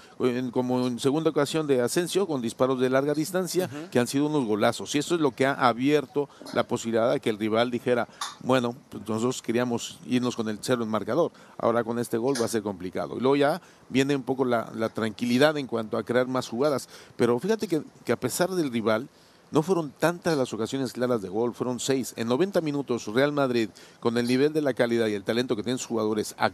como 0.51 0.87
en 0.87 0.99
segunda 0.99 1.29
ocasión 1.29 1.67
de 1.67 1.81
Asensio, 1.81 2.27
con 2.27 2.41
disparos 2.41 2.79
de 2.79 2.89
larga 2.89 3.13
distancia, 3.13 3.69
que 3.91 3.99
han 3.99 4.07
sido 4.07 4.27
unos 4.27 4.45
golazos. 4.45 4.93
Y 4.95 4.99
eso 4.99 5.15
es 5.15 5.21
lo 5.21 5.31
que 5.31 5.45
ha 5.45 5.53
abierto 5.53 6.29
la 6.53 6.67
posibilidad 6.67 7.11
de 7.11 7.19
que 7.19 7.29
el 7.29 7.39
rival 7.39 7.71
dijera, 7.71 8.07
bueno, 8.41 8.75
pues 8.89 9.07
nosotros 9.07 9.41
queríamos 9.41 9.99
irnos 10.05 10.35
con 10.35 10.49
el 10.49 10.59
cero 10.61 10.83
en 10.83 10.89
marcador. 10.89 11.31
Ahora 11.57 11.83
con 11.83 11.99
este 11.99 12.17
gol 12.17 12.35
va 12.39 12.45
a 12.45 12.49
ser 12.49 12.61
complicado. 12.61 13.17
Y 13.17 13.21
luego 13.21 13.35
ya 13.35 13.61
viene 13.89 14.15
un 14.15 14.23
poco 14.23 14.45
la, 14.45 14.89
tranquilidad 14.93 15.52
en 15.57 15.67
cuanto 15.67 15.97
a 15.97 16.03
crear 16.03 16.27
más 16.27 16.47
jugadas. 16.47 16.87
Pero 17.15 17.39
fíjate 17.39 17.67
que, 17.67 18.11
a 18.11 18.15
pesar 18.17 18.49
del 18.51 18.71
rival, 18.71 19.07
no 19.53 19.61
fueron 19.61 19.91
tantas 19.91 20.35
las 20.35 20.51
ocasiones 20.51 20.93
claras 20.93 21.21
de 21.21 21.29
gol, 21.29 21.53
fueron 21.53 21.79
seis. 21.79 22.15
En 22.17 22.27
90 22.27 22.59
minutos, 22.61 23.05
Real 23.05 23.31
Madrid, 23.31 23.69
con 23.99 24.17
el 24.17 24.25
nivel 24.25 24.51
de 24.51 24.63
la 24.63 24.73
calidad 24.73 25.05
y 25.05 25.13
el 25.13 25.23
talento 25.23 25.55
que 25.55 25.61
tienen 25.61 25.77
sus 25.77 25.89
jugadores, 25.89 26.33
a, 26.39 26.49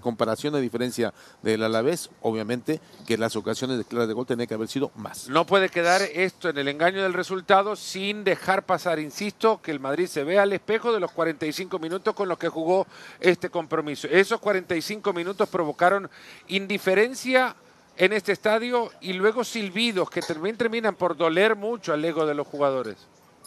comparación, 0.00 0.54
a 0.54 0.58
diferencia 0.58 1.14
del 1.42 1.62
Alavés, 1.62 2.10
obviamente 2.20 2.82
que 3.06 3.16
las 3.16 3.34
ocasiones 3.34 3.78
de 3.78 3.84
claras 3.86 4.08
de 4.08 4.14
gol 4.14 4.26
tenían 4.26 4.46
que 4.46 4.52
haber 4.52 4.68
sido 4.68 4.90
más. 4.94 5.26
No 5.30 5.46
puede 5.46 5.70
quedar 5.70 6.02
esto 6.02 6.50
en 6.50 6.58
el 6.58 6.68
engaño 6.68 7.02
del 7.02 7.14
resultado 7.14 7.76
sin 7.76 8.24
dejar 8.24 8.66
pasar, 8.66 8.98
insisto, 8.98 9.62
que 9.62 9.70
el 9.70 9.80
Madrid 9.80 10.06
se 10.06 10.22
vea 10.22 10.42
al 10.42 10.52
espejo 10.52 10.92
de 10.92 11.00
los 11.00 11.12
45 11.12 11.78
minutos 11.78 12.14
con 12.14 12.28
los 12.28 12.36
que 12.36 12.50
jugó 12.50 12.86
este 13.20 13.48
compromiso. 13.48 14.06
Esos 14.08 14.38
45 14.40 15.14
minutos 15.14 15.48
provocaron 15.48 16.10
indiferencia 16.48 17.56
en 17.96 18.12
este 18.12 18.32
estadio 18.32 18.90
y 19.00 19.12
luego 19.12 19.44
silbidos 19.44 20.10
que 20.10 20.20
también 20.20 20.56
terminan 20.56 20.94
por 20.94 21.16
doler 21.16 21.56
mucho 21.56 21.92
al 21.92 22.04
ego 22.04 22.26
de 22.26 22.34
los 22.34 22.46
jugadores. 22.46 22.96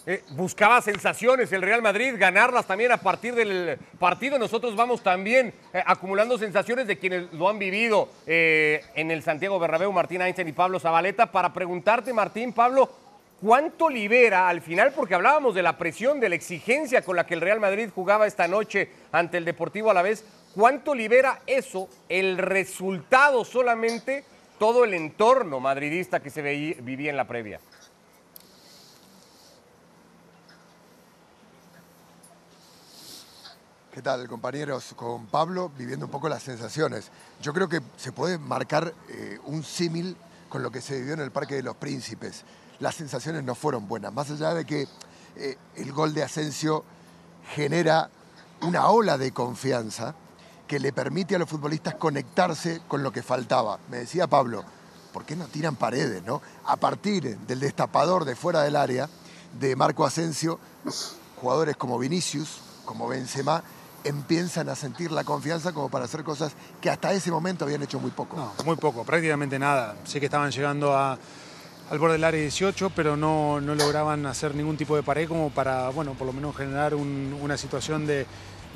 Eh, 0.10 0.24
buscaba 0.30 0.82
sensaciones 0.82 1.52
el 1.52 1.62
Real 1.62 1.82
Madrid, 1.82 2.14
ganarlas 2.18 2.66
también 2.66 2.94
a 2.94 2.98
partir 2.98 3.36
del 3.36 3.78
partido. 4.00 4.40
Nosotros 4.40 4.74
vamos 4.74 5.04
también 5.04 5.54
eh, 5.74 5.84
acumulando 5.86 6.38
sensaciones 6.38 6.88
de 6.88 6.98
quienes 6.98 7.34
lo 7.34 7.50
han 7.50 7.60
vivido 7.60 8.08
eh, 8.26 8.86
en 8.96 9.12
el 9.12 9.22
Santiago 9.22 9.60
Bernabéu, 9.60 9.92
Martín 9.92 10.22
Einstein 10.22 10.48
y 10.48 10.54
Pablo 10.54 10.80
Zabaleta. 10.80 11.30
Para 11.30 11.52
preguntarte, 11.52 12.14
Martín, 12.14 12.54
Pablo, 12.54 12.90
¿cuánto 13.42 13.90
libera 13.90 14.48
al 14.48 14.62
final? 14.62 14.94
Porque 14.96 15.14
hablábamos 15.14 15.54
de 15.54 15.64
la 15.64 15.78
presión, 15.78 16.22
de 16.22 16.30
la 16.30 16.36
exigencia 16.36 17.02
con 17.02 17.18
la 17.18 17.26
que 17.26 17.34
el 17.34 17.42
Real 17.42 17.60
Madrid 17.60 17.90
jugaba 17.94 18.28
esta 18.28 18.48
noche 18.48 18.90
ante 19.12 19.36
el 19.36 19.44
Deportivo 19.44 19.92
a 19.92 19.94
la 19.94 20.04
vez. 20.04 20.24
¿Cuánto 20.56 20.96
libera 20.96 21.42
eso, 21.46 21.90
el 22.08 22.38
resultado 22.38 23.44
solamente? 23.44 24.24
Todo 24.60 24.84
el 24.84 24.94
entorno 24.94 25.60
madridista 25.60 26.20
que 26.20 26.30
se 26.30 26.42
veía, 26.42 26.76
vivía 26.82 27.10
en 27.10 27.18
la 27.18 27.28
previa. 27.28 27.60
¿Qué 33.98 34.02
tal, 34.04 34.28
compañeros? 34.28 34.94
Con 34.96 35.26
Pablo, 35.26 35.72
viviendo 35.76 36.06
un 36.06 36.12
poco 36.12 36.30
las 36.30 36.44
sensaciones. 36.44 37.10
Yo 37.42 37.52
creo 37.52 37.68
que 37.68 37.82
se 37.96 38.12
puede 38.12 38.38
marcar 38.38 38.94
eh, 39.10 39.40
un 39.46 39.64
símil 39.64 40.16
con 40.50 40.62
lo 40.62 40.70
que 40.70 40.82
se 40.82 41.00
vivió 41.00 41.16
en 41.16 41.22
el 41.22 41.32
Parque 41.32 41.56
de 41.56 41.64
los 41.64 41.76
Príncipes. 41.78 42.44
Las 42.80 42.94
sensaciones 42.94 43.44
no 43.44 43.56
fueron 43.56 43.88
buenas, 43.88 44.14
más 44.14 44.30
allá 44.30 44.54
de 44.54 44.66
que 44.66 44.88
eh, 45.36 45.58
el 45.76 45.92
gol 45.94 46.14
de 46.14 46.22
Asensio 46.22 46.84
genera 47.56 48.12
una 48.62 48.88
ola 48.90 49.18
de 49.18 49.32
confianza 49.32 50.14
que 50.68 50.80
le 50.80 50.92
permite 50.92 51.36
a 51.36 51.40
los 51.40 51.50
futbolistas 51.50 51.96
conectarse 51.96 52.82
con 52.88 53.02
lo 53.02 53.12
que 53.12 53.24
faltaba. 53.24 53.80
Me 53.90 53.98
decía 53.98 54.28
Pablo, 54.28 54.64
¿por 55.14 55.26
qué 55.26 55.36
no 55.36 55.46
tiran 55.46 55.76
paredes? 55.76 56.24
No? 56.24 56.42
A 56.66 56.76
partir 56.76 57.38
del 57.40 57.60
destapador 57.60 58.26
de 58.26 58.36
fuera 58.36 58.62
del 58.62 58.76
área 58.76 59.10
de 59.60 59.76
Marco 59.76 60.06
Asensio, 60.06 60.60
jugadores 61.42 61.78
como 61.78 61.98
Vinicius, 61.98 62.62
como 62.86 63.08
Benzema, 63.08 63.64
empiezan 64.04 64.70
a 64.70 64.76
sentir 64.76 65.12
la 65.12 65.24
confianza 65.24 65.74
como 65.74 65.90
para 65.90 66.06
hacer 66.06 66.24
cosas 66.24 66.54
que 66.82 66.90
hasta 66.90 67.12
ese 67.14 67.32
momento 67.32 67.66
habían 67.66 67.84
hecho 67.84 68.00
muy 68.00 68.12
poco. 68.12 68.54
Muy 68.66 68.76
poco, 68.76 69.04
prácticamente 69.04 69.58
nada. 69.58 69.96
Sí 70.06 70.20
que 70.20 70.26
estaban 70.26 70.52
llegando 70.52 70.96
al 70.96 71.18
borde 72.00 72.14
del 72.14 72.24
área 72.24 72.42
18, 72.42 72.92
pero 72.96 73.18
no, 73.18 73.60
no, 73.62 73.76
lograban 73.76 74.26
hacer 74.26 74.54
ningún 74.56 74.78
tipo 74.78 74.96
de 74.96 75.04
pared 75.04 75.28
como 75.28 75.50
para, 75.50 75.90
bueno, 75.90 76.14
por 76.14 76.28
lo 76.28 76.34
menos 76.34 76.56
generar 76.56 76.94
una 76.96 77.58
situación 77.58 78.06
de, 78.06 78.26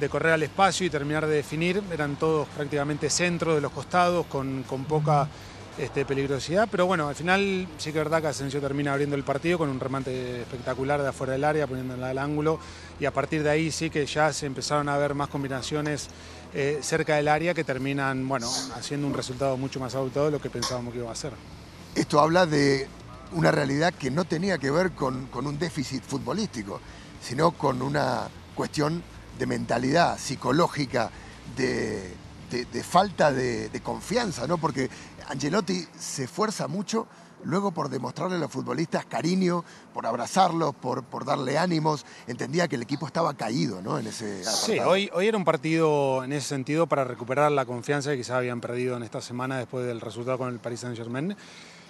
de 0.01 0.09
correr 0.09 0.33
al 0.33 0.43
espacio 0.43 0.85
y 0.85 0.89
terminar 0.89 1.27
de 1.27 1.35
definir. 1.35 1.81
Eran 1.91 2.15
todos 2.15 2.47
prácticamente 2.49 3.09
centros 3.09 3.53
de 3.55 3.61
los 3.61 3.71
costados, 3.71 4.25
con, 4.25 4.65
poca 4.89 5.29
este, 5.77 6.05
peligrosidad. 6.05 6.67
Pero 6.69 6.87
bueno, 6.87 7.07
al 7.07 7.15
final 7.15 7.67
sí 7.77 7.93
que 7.93 7.99
es 7.99 8.03
verdad 8.03 8.19
que 8.19 8.27
Asensio 8.27 8.59
termina 8.59 8.93
abriendo 8.93 9.15
el 9.15 9.23
partido 9.23 9.59
con 9.59 9.69
un 9.69 9.79
remate 9.79 10.41
espectacular 10.41 11.03
de 11.03 11.09
afuera 11.09 11.33
del 11.33 11.43
área, 11.43 11.67
poniéndola 11.67 12.09
al 12.09 12.17
ángulo. 12.17 12.59
Y 12.99 13.05
a 13.05 13.13
partir 13.13 13.43
de 13.43 13.51
ahí 13.51 13.71
sí 13.71 13.91
que 13.91 14.05
ya 14.07 14.33
se 14.33 14.47
empezaron 14.47 14.89
a 14.89 14.97
ver 14.97 15.13
más 15.13 15.29
combinaciones 15.29 16.09
eh, 16.55 16.79
cerca 16.81 17.15
del 17.15 17.27
área 17.27 17.53
que 17.53 17.63
terminan, 17.63 18.27
bueno, 18.27 18.49
haciendo 18.75 19.05
un 19.05 19.13
resultado 19.13 19.55
mucho 19.55 19.79
más 19.79 19.93
abultado 19.93 20.25
de 20.25 20.31
lo 20.31 20.41
que 20.41 20.49
pensábamos 20.49 20.93
que 20.93 20.99
iba 20.99 21.11
a 21.11 21.15
ser. 21.15 21.33
Esto 21.93 22.19
habla 22.19 22.47
de 22.47 22.87
una 23.33 23.51
realidad 23.51 23.93
que 23.93 24.09
no 24.09 24.25
tenía 24.25 24.57
que 24.57 24.71
ver 24.71 24.93
con, 24.93 25.27
con 25.27 25.45
un 25.45 25.59
déficit 25.59 26.03
futbolístico, 26.03 26.81
sino 27.21 27.51
con 27.51 27.83
una 27.83 28.27
cuestión 28.55 29.03
de 29.37 29.45
mentalidad 29.45 30.17
psicológica, 30.17 31.09
de, 31.55 32.15
falta 32.83 33.31
de, 33.31 33.81
confianza, 33.83 34.47
¿no? 34.47 34.57
Porque 34.57 34.89
Angelotti 35.27 35.85
se 35.97 36.25
esfuerza 36.25 36.67
mucho 36.67 37.07
luego 37.43 37.71
por 37.71 37.89
demostrarle 37.89 38.35
a 38.35 38.39
los 38.39 38.51
futbolistas 38.51 39.05
cariño, 39.05 39.63
por 39.93 40.05
abrazarlos, 40.05 40.75
por, 40.75 41.03
por 41.03 41.25
darle 41.25 41.57
ánimos. 41.57 42.05
Entendía 42.27 42.67
que 42.67 42.75
el 42.75 42.83
equipo 42.83 43.07
estaba 43.07 43.33
caído 43.33 43.81
¿no? 43.81 43.97
en 43.97 44.07
ese 44.07 44.43
Sí, 44.43 44.79
hoy, 44.79 45.09
hoy 45.13 45.27
era 45.27 45.37
un 45.37 45.45
partido 45.45 46.23
en 46.23 46.33
ese 46.33 46.47
sentido 46.47 46.87
para 46.87 47.03
recuperar 47.03 47.51
la 47.51 47.65
confianza 47.65 48.11
que 48.11 48.17
quizás 48.17 48.37
habían 48.37 48.61
perdido 48.61 48.97
en 48.97 49.03
esta 49.03 49.21
semana 49.21 49.57
después 49.57 49.85
del 49.85 50.01
resultado 50.01 50.37
con 50.37 50.49
el 50.49 50.59
Paris 50.59 50.81
Saint-Germain. 50.81 51.35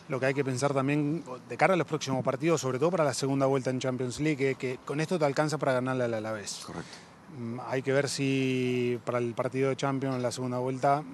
Lo 0.07 0.19
que 0.19 0.25
hay 0.25 0.33
que 0.33 0.43
pensar 0.43 0.73
también 0.73 1.23
de 1.47 1.57
cara 1.57 1.73
a 1.73 1.77
los 1.77 1.87
próximos 1.87 2.23
partidos, 2.23 2.59
sobre 2.59 2.79
todo 2.79 2.91
para 2.91 3.03
la 3.03 3.13
segunda 3.13 3.45
vuelta 3.45 3.69
en 3.69 3.79
Champions 3.79 4.19
League, 4.19 4.37
que, 4.37 4.55
que 4.55 4.79
con 4.83 4.99
esto 4.99 5.17
te 5.17 5.25
alcanza 5.25 5.57
para 5.57 5.73
ganarle 5.73 6.03
a 6.03 6.07
la 6.07 6.31
vez. 6.31 6.63
Correcto. 6.65 7.10
Mm, 7.37 7.59
hay 7.65 7.81
que 7.81 7.93
ver 7.93 8.09
si 8.09 8.99
para 9.05 9.17
el 9.17 9.33
partido 9.33 9.69
de 9.69 9.77
Champions 9.77 10.17
en 10.17 10.21
la 10.21 10.31
segunda 10.33 10.57
vuelta 10.57 11.01
30 11.01 11.13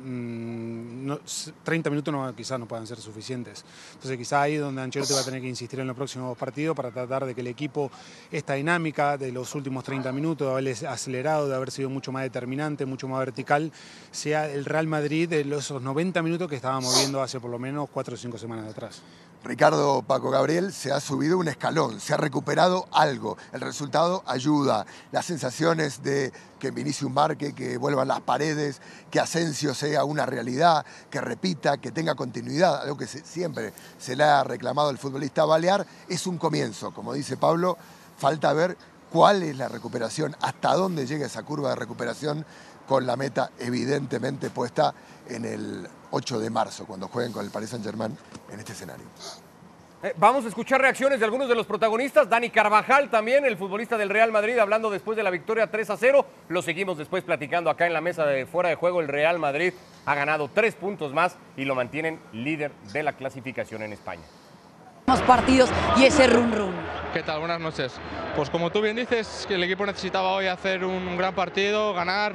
mm, 1.90 1.92
minutos 1.92 2.12
no, 2.12 2.36
quizás 2.36 2.60
no 2.60 2.68
puedan 2.68 2.88
ser 2.88 2.98
suficientes. 2.98 3.64
Entonces 3.94 4.18
quizás 4.18 4.42
ahí 4.42 4.56
donde 4.56 4.82
Ancelotti 4.82 5.14
va 5.14 5.20
a 5.20 5.26
tener 5.26 5.42
que 5.42 5.48
insistir 5.48 5.80
en 5.80 5.86
los 5.86 5.96
próximos 5.96 6.36
partidos 6.36 6.76
para 6.76 6.90
tratar 6.90 7.26
de 7.26 7.36
que 7.36 7.42
el 7.42 7.48
equipo, 7.48 7.92
esta 8.32 8.54
dinámica 8.54 9.18
de 9.18 9.32
los 9.32 9.54
últimos 9.54 9.84
30 9.84 10.12
minutos, 10.12 10.48
de 10.48 10.54
haber 10.54 10.88
acelerado, 10.88 11.48
de 11.48 11.56
haber 11.56 11.70
sido 11.70 11.90
mucho 11.90 12.12
más 12.12 12.24
determinante, 12.24 12.88
mucho 12.88 13.08
más 13.08 13.20
vertical, 13.20 13.72
sea 14.12 14.50
el 14.52 14.66
Real 14.66 14.88
Madrid 14.88 15.30
de 15.30 15.42
esos 15.42 15.82
90 15.82 16.24
minutos 16.24 16.50
que 16.50 16.56
estábamos 16.56 16.98
viendo 16.98 17.22
hace 17.22 17.40
por 17.40 17.52
lo 17.52 17.60
menos 17.60 17.90
4 17.94 18.16
o 18.16 18.18
5 18.18 18.38
semanas 18.40 18.72
atrás. 18.72 19.04
Ricardo 19.48 20.02
Paco 20.02 20.30
Gabriel 20.30 20.74
se 20.74 20.92
ha 20.92 21.00
subido 21.00 21.38
un 21.38 21.48
escalón, 21.48 22.02
se 22.02 22.14
ha 22.14 22.18
recuperado 22.18 22.86
algo. 22.92 23.38
El 23.54 23.62
resultado 23.62 24.22
ayuda. 24.26 24.86
Las 25.14 25.26
sensaciones 25.26 26.04
de 26.04 26.34
que 26.60 26.72
Vinicius 26.72 27.10
marque, 27.10 27.54
que 27.54 27.78
vuelvan 27.78 28.10
las 28.10 28.20
paredes, 28.20 28.82
que 29.10 29.22
Asensio 29.22 29.74
sea 29.74 30.04
una 30.04 30.26
realidad, 30.26 30.86
que 31.10 31.22
repita, 31.22 31.78
que 31.78 31.94
tenga 31.94 32.14
continuidad, 32.16 32.82
algo 32.82 32.98
que 32.98 33.08
siempre 33.08 33.72
se 33.98 34.18
le 34.18 34.26
ha 34.26 34.44
reclamado 34.44 34.90
al 34.90 34.98
futbolista 34.98 35.46
Balear, 35.46 35.88
es 36.10 36.28
un 36.28 36.38
comienzo. 36.38 36.94
Como 36.94 37.14
dice 37.14 37.38
Pablo, 37.38 37.78
falta 38.18 38.52
ver 38.52 38.78
cuál 39.10 39.44
es 39.44 39.56
la 39.56 39.70
recuperación, 39.70 40.36
hasta 40.42 40.74
dónde 40.74 41.08
llega 41.08 41.26
esa 41.26 41.44
curva 41.44 41.70
de 41.70 41.78
recuperación 41.78 42.46
con 42.86 43.06
la 43.06 43.16
meta 43.16 43.52
evidentemente 43.60 44.50
puesta 44.50 44.94
en 45.30 45.46
el 45.46 45.88
8 46.12 46.40
de 46.40 46.50
marzo, 46.50 46.86
cuando 46.86 47.08
jueguen 47.08 47.32
con 47.32 47.46
el 47.46 47.52
Paris 47.52 47.70
Saint-Germain 47.70 48.18
en 48.52 48.60
este 48.60 48.74
escenario. 48.74 49.06
Eh, 50.04 50.14
vamos 50.18 50.46
a 50.46 50.48
escuchar 50.48 50.80
reacciones 50.80 51.20
de 51.20 51.26
algunos 51.26 51.50
de 51.50 51.56
los 51.56 51.66
protagonistas. 51.66 52.30
Dani 52.30 52.52
Carvajal 52.52 53.10
también, 53.10 53.46
el 53.46 53.58
futbolista 53.58 53.98
del 53.98 54.10
Real 54.10 54.32
Madrid, 54.32 54.58
hablando 54.60 54.92
después 54.92 55.18
de 55.18 55.24
la 55.24 55.32
victoria 55.32 55.72
3 55.72 55.90
a 55.90 55.98
0. 55.98 56.26
Lo 56.50 56.62
seguimos 56.62 57.00
después 57.00 57.24
platicando 57.24 57.72
acá 57.72 57.88
en 57.88 57.94
la 57.94 58.02
mesa 58.02 58.26
de 58.26 58.46
fuera 58.46 58.70
de 58.70 58.76
juego. 58.76 59.02
El 59.02 59.08
Real 59.08 59.40
Madrid 59.40 59.74
ha 60.06 60.14
ganado 60.14 60.50
tres 60.54 60.76
puntos 60.76 61.14
más 61.14 61.36
y 61.58 61.66
lo 61.66 61.74
mantienen 61.74 62.20
líder 62.32 62.72
de 62.94 63.02
la 63.02 63.14
clasificación 63.14 63.82
en 63.82 63.94
España. 63.94 64.24
Partidos 65.26 65.70
y 65.98 66.04
ese 66.04 66.28
run 66.28 66.52
run. 66.52 66.74
¿Qué 67.14 67.24
tal? 67.24 67.40
Buenas 67.40 67.60
noches. 67.60 67.94
Pues 68.36 68.50
como 68.50 68.70
tú 68.70 68.82
bien 68.82 68.96
dices, 68.96 69.46
que 69.48 69.56
el 69.56 69.64
equipo 69.64 69.86
necesitaba 69.86 70.32
hoy 70.32 70.48
hacer 70.48 70.84
un 70.84 71.18
gran 71.18 71.34
partido, 71.34 71.94
ganar, 71.94 72.34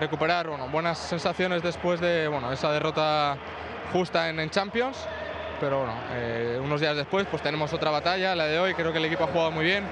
recuperar 0.00 0.48
buenas 0.72 0.98
sensaciones 0.98 1.62
después 1.62 2.00
de 2.00 2.30
esa 2.52 2.72
derrota 2.72 3.36
justa 3.92 4.30
en, 4.30 4.40
en 4.40 4.50
Champions. 4.50 4.96
Pero 5.60 5.80
bueno, 5.80 5.92
eh, 6.12 6.58
unos 6.62 6.80
días 6.80 6.96
después 6.96 7.26
pues 7.30 7.42
tenemos 7.42 7.72
otra 7.74 7.90
batalla, 7.90 8.34
la 8.34 8.46
de 8.46 8.58
hoy, 8.58 8.74
creo 8.74 8.92
que 8.92 8.98
el 8.98 9.04
equipo 9.04 9.24
ha 9.24 9.26
jugado 9.26 9.50
muy 9.50 9.64
bien. 9.64 9.84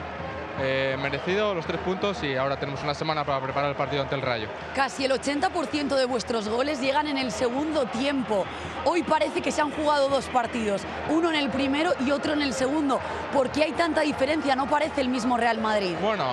Eh, 0.61 0.97
merecido 1.01 1.55
los 1.55 1.67
tres 1.67 1.81
puntos 1.81 2.23
y 2.23 2.35
ahora 2.35 2.59
tenemos 2.59 2.83
una 2.83 2.95
semana 2.95 3.25
para 3.25 3.41
preparar 3.41 3.71
el 3.71 3.77
partido 3.77 4.03
ante 4.03 4.15
el 4.15 4.23
Rayo. 4.23 4.49
Casi 4.75 5.05
el 5.05 5.13
80% 5.13 5.95
de 5.95 6.05
vuestros 6.05 6.49
goles 6.49 6.81
llegan 6.81 7.07
en 7.07 7.19
el 7.19 7.31
segundo 7.31 7.87
tiempo. 7.87 8.45
Hoy 8.85 9.03
parece 9.03 9.41
que 9.41 9.53
se 9.53 9.61
han 9.61 9.71
jugado 9.71 10.09
dos 10.09 10.27
partidos, 10.27 10.83
uno 11.11 11.31
en 11.31 11.37
el 11.37 11.51
primero 11.51 11.93
y 12.05 12.11
otro 12.11 12.33
en 12.33 12.43
el 12.43 12.53
segundo. 12.53 13.01
¿Por 13.33 13.51
qué 13.51 13.65
hay 13.65 13.73
tanta 13.73 14.01
diferencia? 14.01 14.57
No 14.57 14.69
parece 14.69 15.01
el 15.01 15.09
mismo 15.09 15.37
Real 15.37 15.59
Madrid. 15.59 15.95
Bueno, 16.01 16.25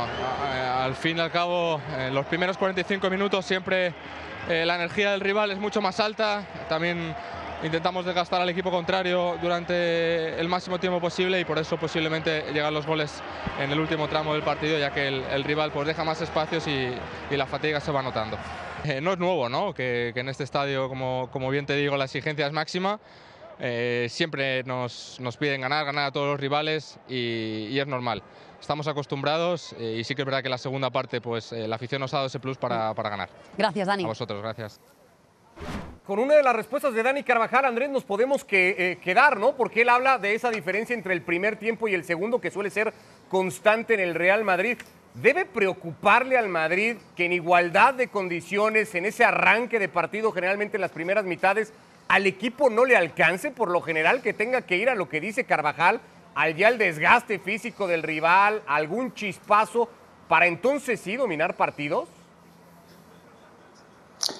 al 0.80 0.96
fin 0.96 1.18
y 1.18 1.22
al 1.22 1.32
cabo, 1.32 1.80
en 1.98 2.14
los 2.14 2.26
primeros 2.26 2.58
45 2.58 3.10
minutos 3.10 3.46
siempre 3.46 3.94
eh, 4.50 4.64
la 4.66 4.76
energía 4.76 5.12
del 5.12 5.22
rival 5.22 5.52
es 5.52 5.60
mucho 5.60 5.82
más 5.82 6.00
alta. 6.00 6.44
También 6.70 7.16
intentamos 7.64 8.06
desgastar 8.06 8.42
al 8.42 8.50
equipo 8.50 8.72
contrario 8.72 9.38
durante 9.42 10.40
el 10.40 10.48
máximo 10.48 10.80
tiempo 10.80 11.00
posible 11.00 11.40
y 11.40 11.46
por 11.46 11.58
eso 11.58 11.78
posiblemente 11.78 12.46
llegan 12.54 12.74
los 12.74 12.86
goles 12.86 13.22
en 13.60 13.72
el 13.72 13.80
último 13.80 14.08
tramo 14.08 14.34
del 14.34 14.44
partido, 14.44 14.78
ya 14.78 14.92
que 14.92 15.08
el, 15.08 15.44
rival 15.44 15.72
pues 15.72 15.88
deja 15.88 16.04
más 16.04 16.22
espacios 16.22 16.68
y, 16.68 16.94
la 17.32 17.46
fatiga 17.46 17.80
se 17.80 17.92
va 17.92 18.02
notando. 18.02 18.38
Eh, 18.84 19.02
no 19.02 19.14
es 19.14 19.18
nuevo, 19.18 19.50
¿no? 19.50 19.74
Que, 19.74 20.14
en 20.16 20.30
este 20.30 20.44
estadio, 20.44 20.88
como, 20.88 21.30
como, 21.32 21.50
bien 21.50 21.66
te 21.66 21.76
digo, 21.76 21.98
la 21.98 22.06
exigencia 22.06 22.46
es 22.46 22.54
máxima. 22.54 23.00
Eh, 23.60 24.08
siempre 24.10 24.64
nos, 24.64 25.20
nos, 25.20 25.38
piden 25.38 25.62
ganar, 25.62 25.86
ganar 25.86 26.06
a 26.06 26.12
todos 26.12 26.28
los 26.28 26.40
rivales 26.40 27.00
y, 27.10 27.78
es 27.78 27.88
normal. 27.88 28.22
Estamos 28.60 28.88
acostumbrados 28.88 29.76
eh, 29.80 29.98
y 30.00 30.04
sí 30.04 30.16
que 30.16 30.22
es 30.22 30.26
verdad 30.26 30.44
que 30.44 30.50
la 30.50 30.58
segunda 30.58 30.90
parte, 30.90 31.20
pues 31.20 31.52
la 31.52 31.76
afición 31.76 32.00
nos 32.00 32.14
ha 32.14 32.18
dado 32.18 32.28
ese 32.28 32.40
plus 32.40 32.58
para, 32.58 32.94
para 32.94 33.10
ganar. 33.10 33.30
Gracias, 33.58 33.88
Dani. 33.88 34.04
A 34.04 34.08
vosotros, 34.08 34.42
gracias 34.42 34.80
con 36.06 36.20
una 36.20 36.36
de 36.36 36.44
las 36.44 36.56
respuestas 36.56 36.94
de 36.94 37.02
Dani 37.02 37.24
Carvajal, 37.24 37.66
Andrés, 37.66 37.90
nos 37.90 38.04
podemos 38.04 38.46
eh, 38.52 38.98
quedar, 39.04 39.38
¿no? 39.38 39.56
Porque 39.56 39.82
él 39.82 39.90
habla 39.90 40.20
de 40.20 40.36
esa 40.36 40.52
diferencia 40.52 40.94
entre 40.94 41.14
el 41.14 41.24
primer 41.24 41.56
tiempo 41.56 41.88
y 41.88 41.96
el 41.96 42.04
segundo 42.04 42.40
que 42.40 42.52
suele 42.52 42.70
ser 42.70 42.94
constante 43.28 43.96
en 43.96 44.00
el 44.00 44.14
Real 44.14 44.44
Madrid. 44.44 44.78
¿Debe 45.16 45.46
preocuparle 45.46 46.38
al 46.38 46.48
Madrid 46.48 46.98
que 47.16 47.26
en 47.26 47.34
igualdad 47.34 47.96
de 47.96 48.10
condiciones, 48.10 48.94
en 48.94 49.06
ese 49.06 49.24
arranque 49.24 49.80
de 49.80 49.90
partido, 49.90 50.32
generalmente 50.32 50.78
en 50.78 50.82
las 50.82 50.92
primeras 50.92 51.26
mitades, 51.26 51.74
al 52.08 52.28
equipo 52.28 52.70
no 52.70 52.86
le 52.86 52.96
alcance 52.96 53.50
por 53.50 53.72
lo 53.72 53.82
general 53.82 54.22
que 54.22 54.34
tenga 54.34 54.62
que 54.62 54.78
ir 54.78 54.90
a 54.90 54.96
lo 54.96 55.10
que 55.10 55.20
dice 55.20 55.46
Carvajal, 55.46 56.02
al 56.36 56.56
ya 56.56 56.68
el 56.68 56.78
desgaste 56.78 57.40
físico 57.40 57.88
del 57.88 58.04
rival, 58.04 58.62
algún 58.68 59.14
chispazo, 59.16 59.90
para 60.28 60.46
entonces 60.46 61.00
sí 61.00 61.16
dominar 61.16 61.56
partidos? 61.56 62.10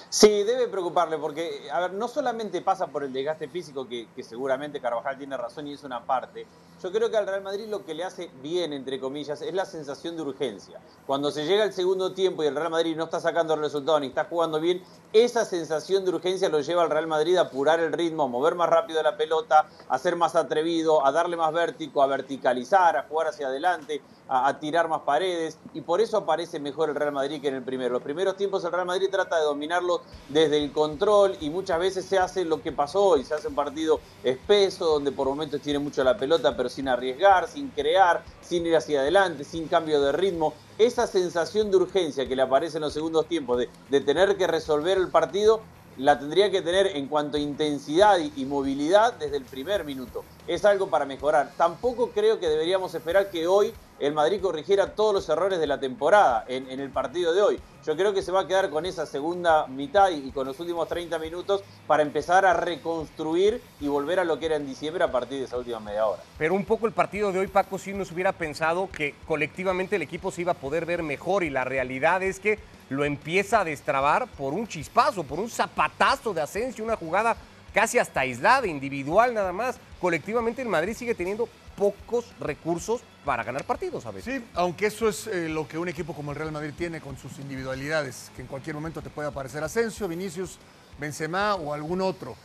Sí, 0.08 0.44
debe 0.44 0.68
preocuparle 0.68 1.18
porque, 1.18 1.68
a 1.72 1.80
ver, 1.80 1.92
no 1.92 2.08
solamente 2.08 2.62
pasa 2.62 2.86
por 2.86 3.02
el 3.02 3.12
desgaste 3.12 3.48
físico, 3.48 3.88
que, 3.88 4.06
seguramente 4.22 4.80
Carvajal 4.80 5.18
tiene 5.18 5.36
razón 5.36 5.66
y 5.66 5.72
es 5.72 5.84
una 5.84 6.04
parte. 6.04 6.46
Yo 6.82 6.92
creo 6.92 7.10
que 7.10 7.16
al 7.16 7.26
Real 7.26 7.42
Madrid 7.42 7.66
lo 7.68 7.86
que 7.86 7.94
le 7.94 8.04
hace 8.04 8.30
bien, 8.42 8.74
entre 8.74 9.00
comillas, 9.00 9.40
es 9.40 9.54
la 9.54 9.64
sensación 9.64 10.14
de 10.14 10.22
urgencia. 10.22 10.78
Cuando 11.06 11.30
se 11.30 11.46
llega 11.46 11.64
al 11.64 11.72
segundo 11.72 12.12
tiempo 12.12 12.44
y 12.44 12.48
el 12.48 12.54
Real 12.54 12.70
Madrid 12.70 12.94
no 12.94 13.04
está 13.04 13.18
sacando 13.18 13.54
el 13.54 13.60
resultado 13.60 13.98
ni 13.98 14.08
está 14.08 14.26
jugando 14.26 14.60
bien, 14.60 14.82
esa 15.14 15.46
sensación 15.46 16.04
de 16.04 16.10
urgencia 16.10 16.50
lo 16.50 16.60
lleva 16.60 16.82
al 16.82 16.90
Real 16.90 17.06
Madrid 17.06 17.38
a 17.38 17.42
apurar 17.42 17.80
el 17.80 17.94
ritmo, 17.94 18.24
a 18.24 18.28
mover 18.28 18.56
más 18.56 18.68
rápido 18.68 19.02
la 19.02 19.16
pelota, 19.16 19.66
a 19.88 19.98
ser 19.98 20.16
más 20.16 20.36
atrevido, 20.36 21.06
a 21.06 21.12
darle 21.12 21.38
más 21.38 21.50
vértigo, 21.50 22.02
a 22.02 22.06
verticalizar, 22.06 22.98
a 22.98 23.04
jugar 23.04 23.28
hacia 23.28 23.46
adelante, 23.46 24.02
a, 24.28 24.58
tirar 24.58 24.88
más 24.88 25.02
paredes 25.02 25.58
y 25.72 25.80
por 25.80 26.00
eso 26.00 26.16
aparece 26.16 26.58
mejor 26.58 26.88
el 26.88 26.96
Real 26.96 27.12
Madrid 27.12 27.40
que 27.40 27.48
en 27.48 27.54
el 27.54 27.62
primero. 27.62 27.94
Los 27.94 28.02
primeros 28.02 28.36
tiempos 28.36 28.64
el 28.64 28.72
Real 28.72 28.86
Madrid 28.86 29.08
trata 29.10 29.38
de 29.38 29.44
dominarlo 29.44 30.02
desde 30.28 30.62
el 30.62 30.72
control 30.72 31.36
y 31.40 31.50
muchas 31.50 31.78
veces 31.78 32.04
se 32.04 32.18
hace 32.18 32.44
lo 32.44 32.60
que 32.60 32.72
pasó 32.72 33.04
hoy, 33.04 33.24
se 33.24 33.34
hace 33.34 33.48
un 33.48 33.54
partido 33.54 34.00
espeso 34.24 34.86
donde 34.86 35.12
por 35.12 35.28
momentos 35.28 35.60
tiene 35.60 35.78
mucho 35.78 36.02
la 36.02 36.16
pelota 36.16 36.56
pero 36.56 36.65
sin 36.68 36.88
arriesgar, 36.88 37.48
sin 37.48 37.68
crear, 37.68 38.22
sin 38.40 38.66
ir 38.66 38.76
hacia 38.76 39.00
adelante, 39.00 39.44
sin 39.44 39.68
cambio 39.68 40.00
de 40.00 40.12
ritmo. 40.12 40.54
Esa 40.78 41.06
sensación 41.06 41.70
de 41.70 41.78
urgencia 41.78 42.26
que 42.26 42.36
le 42.36 42.42
aparece 42.42 42.78
en 42.78 42.82
los 42.82 42.92
segundos 42.92 43.26
tiempos 43.26 43.64
de, 43.90 44.00
tener 44.00 44.36
que 44.36 44.46
resolver 44.46 44.98
el 44.98 45.08
partido 45.08 45.60
la 45.96 46.18
tendría 46.18 46.50
que 46.50 46.60
tener 46.60 46.88
en 46.88 47.08
cuanto 47.08 47.38
a 47.38 47.40
intensidad 47.40 48.18
y, 48.18 48.44
movilidad 48.44 49.14
desde 49.14 49.38
el 49.38 49.44
primer 49.44 49.84
minuto. 49.84 50.24
Es 50.46 50.64
algo 50.64 50.88
para 50.88 51.04
mejorar. 51.04 51.50
Tampoco 51.56 52.10
creo 52.10 52.38
que 52.38 52.48
deberíamos 52.48 52.94
esperar 52.94 53.30
que 53.30 53.46
hoy 53.46 53.74
el 53.98 54.12
Madrid 54.12 54.40
corrigiera 54.40 54.94
todos 54.94 55.14
los 55.14 55.28
errores 55.28 55.58
de 55.58 55.66
la 55.66 55.80
temporada 55.80 56.44
en, 56.48 56.68
el 56.68 56.90
partido 56.90 57.32
de 57.32 57.42
hoy. 57.42 57.60
Yo 57.84 57.96
creo 57.96 58.12
que 58.12 58.22
se 58.22 58.30
va 58.30 58.42
a 58.42 58.46
quedar 58.46 58.70
con 58.70 58.84
esa 58.84 59.06
segunda 59.06 59.66
mitad 59.66 60.10
y, 60.10 60.30
con 60.32 60.46
los 60.46 60.60
últimos 60.60 60.86
30 60.88 61.18
minutos 61.18 61.62
para 61.86 62.02
empezar 62.02 62.44
a 62.44 62.52
reconstruir 62.52 63.60
y 63.80 63.88
volver 63.88 64.20
a 64.20 64.24
lo 64.24 64.38
que 64.38 64.46
era 64.46 64.56
en 64.56 64.66
diciembre 64.66 65.02
a 65.02 65.10
partir 65.10 65.38
de 65.38 65.44
esa 65.44 65.56
última 65.56 65.80
media 65.80 66.06
hora. 66.06 66.22
Pero 66.38 66.54
un 66.54 66.64
poco 66.64 66.86
el 66.86 66.92
partido 66.92 67.32
de 67.32 67.40
hoy, 67.40 67.46
Paco, 67.46 67.78
si 67.78 67.92
nos 67.92 68.12
hubiera 68.12 68.32
pensado 68.32 68.88
que 68.90 69.14
colectivamente 69.26 69.96
el 69.96 70.02
equipo 70.02 70.30
se 70.30 70.42
iba 70.42 70.52
a 70.52 70.56
poder 70.56 70.84
ver 70.84 71.02
mejor 71.02 71.42
y 71.42 71.50
la 71.50 71.64
realidad 71.64 72.22
es 72.22 72.38
que 72.38 72.58
lo 72.88 73.04
empieza 73.04 73.60
a 73.60 73.64
destrabar 73.64 74.28
por 74.28 74.52
un 74.52 74.68
chispazo, 74.68 75.24
por 75.24 75.40
un 75.40 75.50
zapatazo 75.50 76.34
de 76.34 76.42
Asensio, 76.42 76.84
una 76.84 76.96
jugada 76.96 77.36
casi 77.72 77.98
hasta 77.98 78.20
aislada, 78.20 78.66
individual 78.66 79.34
nada 79.34 79.52
más. 79.52 79.78
Colectivamente 80.06 80.62
el 80.62 80.68
Madrid 80.68 80.94
sigue 80.94 81.16
teniendo 81.16 81.48
pocos 81.76 82.26
recursos 82.38 83.00
para 83.24 83.42
ganar 83.42 83.64
partidos 83.64 84.06
a 84.06 84.12
veces. 84.12 84.36
Sí, 84.36 84.48
aunque 84.54 84.86
eso 84.86 85.08
es 85.08 85.26
eh, 85.26 85.48
lo 85.48 85.66
que 85.66 85.78
un 85.78 85.88
equipo 85.88 86.14
como 86.14 86.30
el 86.30 86.38
Real 86.38 86.52
Madrid 86.52 86.72
tiene 86.78 87.00
con 87.00 87.18
sus 87.18 87.40
individualidades, 87.40 88.30
que 88.36 88.42
en 88.42 88.46
cualquier 88.46 88.76
momento 88.76 89.02
te 89.02 89.10
puede 89.10 89.26
aparecer 89.26 89.64
Asensio, 89.64 90.06
Vinicius, 90.06 90.60
Benzema 91.00 91.56
o 91.56 91.74
algún 91.74 92.00
otro. 92.00 92.36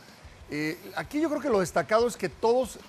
Eh, 0.50 0.76
aquí 0.96 1.20
yo 1.20 1.28
creo 1.28 1.40
que 1.40 1.50
lo 1.50 1.60
destacado 1.60 2.08
es 2.08 2.16
que 2.16 2.28
todos 2.28 2.80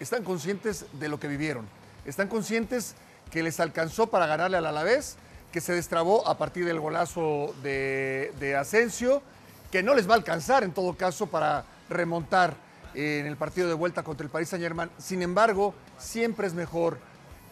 están 0.00 0.24
conscientes 0.24 0.86
de 0.94 1.06
lo 1.08 1.20
que 1.20 1.28
vivieron, 1.28 1.68
están 2.04 2.26
conscientes 2.26 2.96
que 3.30 3.44
les 3.44 3.60
alcanzó 3.60 4.08
para 4.08 4.26
ganarle 4.26 4.56
al 4.56 4.66
Alavés 4.66 5.18
que 5.52 5.60
se 5.60 5.72
destrabó 5.72 6.26
a 6.26 6.36
partir 6.36 6.64
del 6.64 6.80
golazo 6.80 7.54
de, 7.62 8.56
Asensio, 8.58 9.22
que 9.70 9.84
no 9.84 9.94
les 9.94 10.08
va 10.08 10.14
a 10.14 10.16
alcanzar 10.16 10.64
en 10.64 10.72
todo 10.72 10.96
caso 10.96 11.28
para 11.28 11.64
remontar 11.88 12.65
en 12.96 13.26
el 13.26 13.36
partido 13.36 13.68
de 13.68 13.74
vuelta 13.74 14.02
contra 14.02 14.24
el 14.24 14.30
Paris 14.30 14.48
Saint 14.48 14.62
Germain. 14.62 14.90
Sin 14.98 15.22
embargo, 15.22 15.74
siempre 15.98 16.46
es 16.46 16.54
mejor 16.54 16.98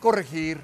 corregir, 0.00 0.60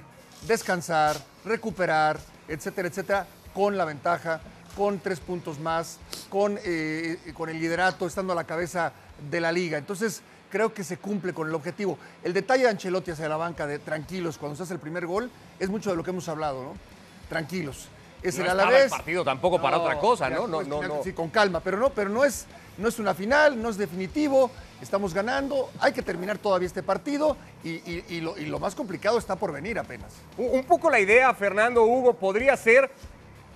descansar, 0.46 1.16
recuperar, 1.44 2.18
etcétera, 2.48 2.88
etcétera, 2.88 3.26
con 3.54 3.76
la 3.76 3.84
ventaja, 3.84 4.40
con 4.76 4.98
tres 4.98 5.20
puntos 5.20 5.58
más, 5.58 5.98
con, 6.28 6.58
eh, 6.64 7.18
con 7.34 7.48
el 7.48 7.60
liderato, 7.60 8.06
estando 8.06 8.32
a 8.32 8.36
la 8.36 8.44
cabeza 8.44 8.92
de 9.30 9.40
la 9.40 9.52
liga. 9.52 9.78
Entonces, 9.78 10.22
creo 10.50 10.74
que 10.74 10.82
se 10.82 10.96
cumple 10.96 11.32
con 11.32 11.48
el 11.48 11.54
objetivo. 11.54 11.98
El 12.24 12.32
detalle 12.32 12.64
de 12.64 12.70
Ancelotti 12.70 13.10
hacia 13.10 13.28
la 13.28 13.36
banca 13.36 13.66
de 13.66 13.78
tranquilos 13.78 14.38
cuando 14.38 14.56
se 14.56 14.64
hace 14.64 14.74
el 14.74 14.80
primer 14.80 15.06
gol 15.06 15.30
es 15.58 15.68
mucho 15.68 15.90
de 15.90 15.96
lo 15.96 16.02
que 16.02 16.10
hemos 16.10 16.28
hablado, 16.28 16.62
¿no? 16.62 16.90
tranquilos. 17.30 17.88
Es 18.22 18.38
el 18.38 18.50
Alavés. 18.50 18.84
el 18.84 18.90
partido 18.90 19.24
tampoco 19.24 19.62
para 19.62 19.78
otra 19.78 19.98
cosa, 19.98 20.28
¿no? 20.28 20.46
No, 20.46 20.62
no, 20.62 20.82
no. 20.82 21.02
Sí, 21.02 21.14
con 21.14 21.30
calma, 21.30 21.60
pero 21.60 21.78
no, 21.78 21.88
pero 21.88 22.10
no 22.10 22.22
es, 22.22 22.44
no 22.76 22.88
es 22.88 22.98
una 22.98 23.14
final, 23.14 23.60
no 23.62 23.70
es 23.70 23.78
definitivo. 23.78 24.50
Estamos 24.80 25.12
ganando, 25.12 25.70
hay 25.78 25.92
que 25.92 26.00
terminar 26.00 26.38
todavía 26.38 26.66
este 26.66 26.82
partido 26.82 27.36
y, 27.62 28.20
lo, 28.20 28.58
más 28.58 28.74
complicado 28.74 29.18
está 29.18 29.36
por 29.36 29.52
venir 29.52 29.78
apenas. 29.78 30.12
Un, 30.38 30.64
poco 30.64 30.88
la 30.88 30.98
idea, 30.98 31.32
Fernando 31.34 31.84
Hugo, 31.84 32.14
podría 32.14 32.56
ser 32.56 32.90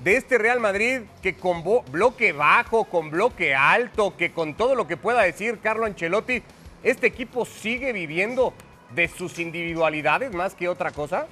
de 0.02 0.16
este 0.16 0.37
Real 0.37 0.60
Madrid 0.60 1.00
que 1.22 1.34
con 1.34 1.64
bloque 1.90 2.32
bajo, 2.32 2.84
con 2.84 3.10
bloque 3.10 3.54
alto, 3.54 4.14
que 4.16 4.32
con 4.32 4.54
todo 4.54 4.74
lo 4.74 4.87
que 4.87 4.98
pueda 4.98 5.22
decir 5.22 5.60
Carlo 5.62 5.87
Ancelotti, 5.87 6.42
este 6.82 7.06
equipo 7.06 7.46
sigue 7.46 7.94
viviendo 7.94 8.52
de 8.94 9.08
sus 9.08 9.38
individualidades 9.38 10.32
más 10.34 10.54
que 10.54 10.68
otra 10.68 10.90
cosa. 10.90 11.26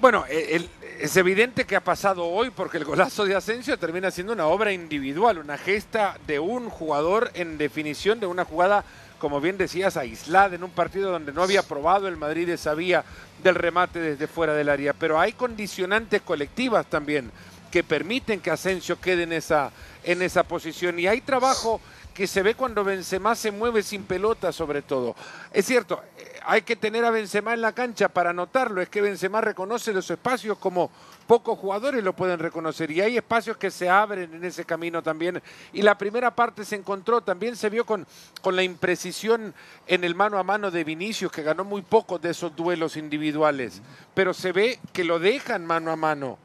Bueno, 0.00 0.24
e, 0.28 0.66
es 1.00 1.16
evidente 1.16 1.64
que 1.64 1.76
ha 1.76 1.80
pasado 1.84 2.26
hoy 2.26 2.50
porque 2.50 2.76
el 2.76 2.84
golazo 2.84 3.24
de 3.24 3.36
Asensio 3.36 3.78
termina 3.78 4.10
siendo 4.10 4.32
una 4.32 4.46
obra 4.46 4.72
individual, 4.72 5.38
una 5.38 5.56
gesta 5.56 6.18
de 6.26 6.40
un 6.40 6.68
jugador 6.68 7.30
en 7.34 7.56
definición 7.56 8.18
de 8.18 8.26
una 8.26 8.44
jugada, 8.44 8.84
como 9.20 9.40
bien 9.40 9.58
decías, 9.58 9.96
aislada 9.96 10.56
en 10.56 10.64
un 10.64 10.70
partido 10.70 11.12
donde 11.12 11.32
no 11.32 11.42
había 11.42 11.62
probado 11.62 12.08
el 12.08 12.16
Madrid 12.16 12.48
esa 12.48 12.74
vía 12.74 13.04
del 13.44 13.54
remate 13.54 14.00
desde 14.00 14.26
fuera 14.26 14.54
del 14.54 14.68
área. 14.68 14.92
Pero 14.92 15.20
hay 15.20 15.32
condicionantes 15.32 16.22
colectivas 16.22 16.84
también 16.86 17.30
que 17.70 17.84
permiten 17.84 18.40
que 18.40 18.50
Asensio 18.50 19.00
quede 19.00 19.22
en 19.22 19.32
esa, 19.32 19.70
en 20.02 20.20
esa 20.20 20.42
posición 20.42 20.98
y 20.98 21.06
hay 21.06 21.20
trabajo 21.20 21.80
que 22.18 22.26
se 22.26 22.42
ve 22.42 22.56
cuando 22.56 22.82
Benzema 22.82 23.36
se 23.36 23.52
mueve 23.52 23.80
sin 23.80 24.02
pelota 24.02 24.50
sobre 24.50 24.82
todo. 24.82 25.14
Es 25.52 25.66
cierto, 25.66 26.02
hay 26.44 26.62
que 26.62 26.74
tener 26.74 27.04
a 27.04 27.12
Benzema 27.12 27.54
en 27.54 27.60
la 27.60 27.70
cancha 27.70 28.08
para 28.08 28.32
notarlo, 28.32 28.82
es 28.82 28.88
que 28.88 29.00
Benzema 29.00 29.40
reconoce 29.40 29.92
los 29.92 30.10
espacios 30.10 30.58
como 30.58 30.90
pocos 31.28 31.56
jugadores 31.56 32.02
lo 32.02 32.14
pueden 32.14 32.40
reconocer. 32.40 32.90
Y 32.90 33.00
hay 33.00 33.18
espacios 33.18 33.56
que 33.56 33.70
se 33.70 33.88
abren 33.88 34.34
en 34.34 34.44
ese 34.44 34.64
camino 34.64 35.00
también. 35.00 35.40
Y 35.72 35.82
la 35.82 35.96
primera 35.96 36.34
parte 36.34 36.64
se 36.64 36.74
encontró, 36.74 37.20
también 37.20 37.54
se 37.54 37.70
vio 37.70 37.86
con, 37.86 38.04
con 38.42 38.56
la 38.56 38.64
imprecisión 38.64 39.54
en 39.86 40.02
el 40.02 40.16
mano 40.16 40.40
a 40.40 40.42
mano 40.42 40.72
de 40.72 40.82
Vinicius 40.82 41.30
que 41.30 41.44
ganó 41.44 41.62
muy 41.62 41.82
pocos 41.82 42.20
de 42.20 42.30
esos 42.30 42.56
duelos 42.56 42.96
individuales, 42.96 43.80
pero 44.14 44.34
se 44.34 44.50
ve 44.50 44.80
que 44.92 45.04
lo 45.04 45.20
dejan 45.20 45.64
mano 45.64 45.92
a 45.92 45.96
mano. 45.96 46.36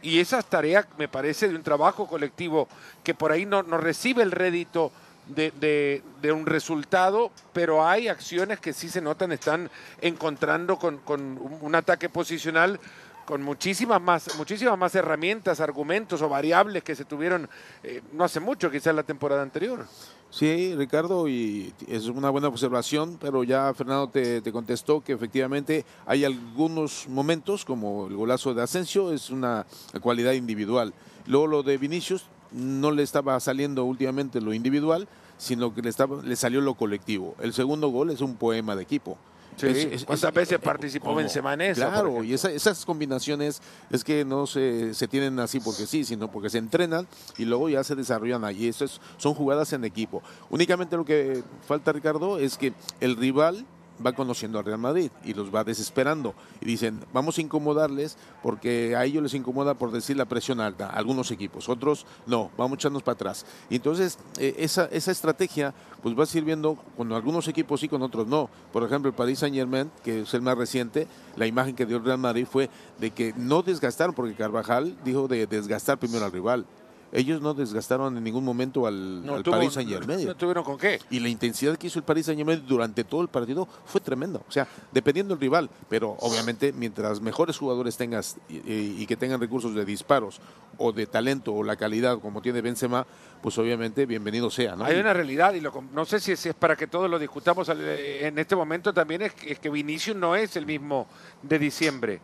Y 0.00 0.20
esa 0.20 0.42
tarea 0.42 0.88
me 0.96 1.08
parece 1.08 1.48
de 1.48 1.56
un 1.56 1.62
trabajo 1.62 2.06
colectivo 2.06 2.66
que 3.04 3.12
por 3.12 3.30
ahí 3.30 3.44
no, 3.44 3.62
no 3.62 3.76
recibe 3.76 4.22
el 4.22 4.30
rédito 4.30 4.90
de, 5.28 6.02
de- 6.22 6.32
un 6.32 6.46
resultado, 6.46 7.30
pero 7.52 7.86
hay 7.86 8.08
acciones 8.08 8.60
que 8.60 8.72
sí 8.72 8.88
se 8.88 9.00
notan, 9.00 9.32
están 9.32 9.70
encontrando 10.00 10.78
con, 10.78 10.98
con 10.98 11.20
un, 11.20 11.58
un 11.60 11.74
ataque 11.74 12.08
posicional 12.08 12.78
con 13.24 13.42
muchísimas 13.42 14.00
más, 14.00 14.36
muchísimas 14.38 14.78
más 14.78 14.94
herramientas, 14.94 15.60
argumentos 15.60 16.22
o 16.22 16.30
variables 16.30 16.82
que 16.82 16.94
se 16.94 17.04
tuvieron 17.04 17.46
eh, 17.82 18.00
no 18.12 18.24
hace 18.24 18.40
mucho, 18.40 18.70
quizás 18.70 18.94
la 18.94 19.02
temporada 19.02 19.42
anterior. 19.42 19.86
Sí, 20.30 20.74
Ricardo, 20.76 21.28
y 21.28 21.74
es 21.86 22.06
una 22.06 22.30
buena 22.30 22.48
observación, 22.48 23.18
pero 23.20 23.44
ya 23.44 23.72
Fernando 23.74 24.08
te, 24.08 24.40
te 24.40 24.50
contestó 24.50 25.02
que 25.02 25.12
efectivamente 25.12 25.84
hay 26.06 26.24
algunos 26.24 27.06
momentos, 27.08 27.66
como 27.66 28.06
el 28.06 28.16
golazo 28.16 28.54
de 28.54 28.62
Asensio, 28.62 29.12
es 29.12 29.28
una 29.28 29.66
cualidad 30.00 30.32
individual. 30.32 30.94
Luego 31.26 31.46
lo 31.46 31.62
de 31.62 31.76
Vinicius 31.76 32.24
no 32.52 32.90
le 32.90 33.02
estaba 33.02 33.38
saliendo 33.40 33.84
últimamente 33.84 34.40
lo 34.40 34.52
individual, 34.54 35.06
sino 35.36 35.74
que 35.74 35.82
le, 35.82 35.88
estaba, 35.90 36.22
le 36.22 36.36
salió 36.36 36.60
lo 36.60 36.74
colectivo. 36.74 37.34
El 37.40 37.52
segundo 37.52 37.88
gol 37.88 38.10
es 38.10 38.20
un 38.20 38.36
poema 38.36 38.74
de 38.76 38.82
equipo. 38.82 39.16
Sí, 39.56 39.66
¿cuántas 40.06 40.32
veces 40.32 40.60
participó 40.60 41.06
¿cómo? 41.06 41.16
Benzema 41.16 41.54
en 41.54 41.62
eso, 41.62 41.80
Claro, 41.80 42.22
y 42.22 42.32
esa- 42.32 42.52
esas 42.52 42.84
combinaciones 42.84 43.60
es 43.90 44.04
que 44.04 44.24
no 44.24 44.46
se, 44.46 44.94
se 44.94 45.08
tienen 45.08 45.40
así 45.40 45.58
porque 45.58 45.84
sí, 45.84 46.04
sino 46.04 46.30
porque 46.30 46.48
se 46.48 46.58
entrenan 46.58 47.08
y 47.38 47.44
luego 47.44 47.68
ya 47.68 47.82
se 47.82 47.96
desarrollan 47.96 48.44
allí. 48.44 48.68
Eso 48.68 48.84
es- 48.84 49.00
son 49.16 49.34
jugadas 49.34 49.72
en 49.72 49.84
equipo. 49.84 50.22
Únicamente 50.50 50.96
lo 50.96 51.04
que 51.04 51.42
falta, 51.66 51.92
Ricardo, 51.92 52.38
es 52.38 52.56
que 52.56 52.72
el 53.00 53.16
rival 53.16 53.66
va 54.04 54.12
conociendo 54.12 54.58
al 54.58 54.64
Real 54.64 54.78
Madrid 54.78 55.10
y 55.24 55.34
los 55.34 55.54
va 55.54 55.64
desesperando 55.64 56.34
y 56.60 56.66
dicen 56.66 57.00
vamos 57.12 57.38
a 57.38 57.40
incomodarles 57.40 58.16
porque 58.42 58.96
a 58.96 59.04
ellos 59.04 59.22
les 59.22 59.34
incomoda 59.34 59.74
por 59.74 59.90
decir 59.90 60.16
la 60.16 60.26
presión 60.26 60.60
alta, 60.60 60.88
algunos 60.88 61.30
equipos, 61.30 61.68
otros 61.68 62.06
no, 62.26 62.50
vamos 62.56 62.72
a 62.72 62.74
echarnos 62.76 63.02
para 63.02 63.14
atrás. 63.14 63.46
Y 63.70 63.76
entonces 63.76 64.18
eh, 64.38 64.54
esa, 64.58 64.86
esa 64.86 65.10
estrategia 65.10 65.74
pues 66.02 66.18
va 66.18 66.26
sirviendo 66.26 66.78
con 66.96 67.12
algunos 67.12 67.48
equipos 67.48 67.80
sí, 67.80 67.88
con 67.88 68.02
otros 68.02 68.26
no. 68.26 68.48
Por 68.72 68.82
ejemplo, 68.84 69.08
el 69.08 69.14
Paris 69.14 69.40
Saint 69.40 69.54
Germain, 69.54 69.90
que 70.04 70.20
es 70.22 70.34
el 70.34 70.42
más 70.42 70.56
reciente, 70.56 71.06
la 71.36 71.46
imagen 71.46 71.74
que 71.74 71.86
dio 71.86 71.96
el 71.96 72.04
Real 72.04 72.18
Madrid 72.18 72.46
fue 72.50 72.70
de 72.98 73.10
que 73.10 73.34
no 73.36 73.62
desgastaron, 73.62 74.14
porque 74.14 74.34
Carvajal 74.34 74.96
dijo 75.04 75.28
de 75.28 75.46
desgastar 75.46 75.98
primero 75.98 76.24
al 76.24 76.32
rival. 76.32 76.66
Ellos 77.10 77.40
no 77.40 77.54
desgastaron 77.54 78.16
en 78.18 78.22
ningún 78.22 78.44
momento 78.44 78.86
al, 78.86 79.24
No 79.24 79.36
al 79.36 79.42
tuvo- 79.42 79.52
Paris 79.54 79.72
Saint 79.72 79.88
Germain. 79.90 80.26
no 80.26 80.36
tuvieron 80.36 80.62
con 80.62 80.76
qué. 80.76 81.00
Y 81.10 81.20
la 81.20 81.28
intensidad 81.28 81.76
que 81.76 81.86
hizo 81.86 81.98
el 81.98 82.04
Paris 82.04 82.26
Saint 82.26 82.38
Germain 82.38 82.62
durante 82.66 83.02
todo 83.04 83.22
el 83.22 83.28
partido 83.28 83.66
fue 83.86 84.00
tremenda. 84.00 84.40
O 84.46 84.52
sea, 84.52 84.68
dependiendo 84.92 85.34
del 85.34 85.40
rival, 85.40 85.70
pero 85.88 86.16
obviamente 86.20 86.72
mientras 86.72 87.20
mejores 87.20 87.56
jugadores 87.56 87.96
tengas 87.96 88.36
y, 88.48 88.56
y- 89.02 89.06
que 89.06 89.16
tengan 89.16 89.40
recursos 89.40 89.74
de 89.74 89.86
disparos 89.86 90.38
o 90.76 90.92
de 90.92 91.06
talento 91.06 91.54
o 91.54 91.62
la 91.64 91.76
calidad 91.76 92.18
como 92.18 92.42
tiene 92.42 92.60
Benzema, 92.60 93.06
pues 93.42 93.56
obviamente 93.56 94.04
bienvenido 94.04 94.50
sea. 94.50 94.76
¿no? 94.76 94.84
Hay 94.84 94.98
una 95.00 95.14
realidad, 95.14 95.54
y 95.54 95.60
lo 95.60 95.72
no 95.94 96.04
sé 96.04 96.20
si 96.20 96.32
es, 96.32 96.40
si 96.40 96.50
es 96.50 96.54
para 96.54 96.76
que 96.76 96.86
todos 96.86 97.08
lo 97.08 97.18
discutamos 97.18 97.68
eh, 97.74 98.26
en 98.26 98.38
este 98.38 98.54
momento 98.54 98.92
también, 98.92 99.22
es 99.22 99.32
que, 99.32 99.52
es 99.52 99.58
que 99.58 99.70
Vinicius 99.70 100.14
no 100.16 100.36
es 100.36 100.56
el 100.56 100.66
mismo 100.66 101.06
de 101.42 101.58
diciembre. 101.58 102.20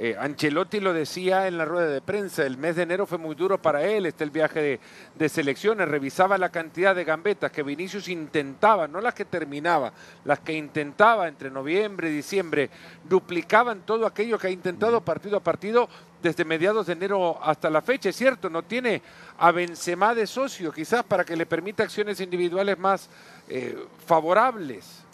Eh, 0.00 0.14
Ancelotti 0.16 0.78
lo 0.78 0.92
decía 0.92 1.48
en 1.48 1.58
la 1.58 1.64
rueda 1.64 1.88
de 1.88 2.00
prensa, 2.00 2.46
el 2.46 2.56
mes 2.56 2.76
de 2.76 2.84
enero 2.84 3.04
fue 3.04 3.18
muy 3.18 3.34
duro 3.34 3.60
para 3.60 3.82
él, 3.82 4.06
está 4.06 4.22
el 4.22 4.30
viaje 4.30 4.80
de, 5.16 5.28
selecciones, 5.28 5.88
revisaba 5.88 6.38
la 6.38 6.50
cantidad 6.50 6.94
de 6.94 7.02
gambetas 7.02 7.50
que 7.50 7.64
Vinicius 7.64 8.06
intentaba, 8.06 8.86
no 8.86 9.00
las 9.00 9.12
que 9.12 9.24
terminaba, 9.24 9.92
las 10.24 10.38
que 10.38 10.52
intentaba 10.52 11.26
entre 11.26 11.50
noviembre 11.50 12.10
y 12.10 12.12
diciembre, 12.14 12.70
duplicaban 13.08 13.80
todo 13.80 14.06
aquello 14.06 14.38
que 14.38 14.46
ha 14.46 14.50
intentado 14.50 15.00
partido 15.00 15.38
a 15.38 15.40
partido 15.40 15.88
desde 16.22 16.44
mediados 16.44 16.86
de 16.86 16.92
enero 16.92 17.36
hasta 17.42 17.68
la 17.68 17.82
fecha, 17.82 18.10
es 18.10 18.16
cierto, 18.16 18.48
no 18.48 18.62
tiene 18.62 19.02
a 19.36 19.50
Benzema 19.50 20.14
de 20.14 20.28
socio, 20.28 20.70
quizás 20.70 21.02
para 21.02 21.24
que 21.24 21.34
le 21.34 21.44
permita 21.44 21.82
acciones 21.82 22.20
individuales 22.20 22.78
más 22.78 23.10
eh, 23.48 23.76
favorables 24.06 25.07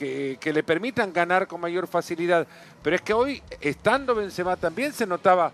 que, 0.00 0.52
le 0.52 0.62
permitan 0.62 1.12
ganar 1.12 1.46
con 1.46 1.60
mayor 1.60 1.86
facilidad. 1.86 2.46
Pero 2.82 2.96
es 2.96 3.02
que 3.02 3.12
hoy, 3.12 3.42
estando 3.60 4.14
Benzema, 4.14 4.56
también 4.56 4.92
se 4.92 5.06
notaba 5.06 5.52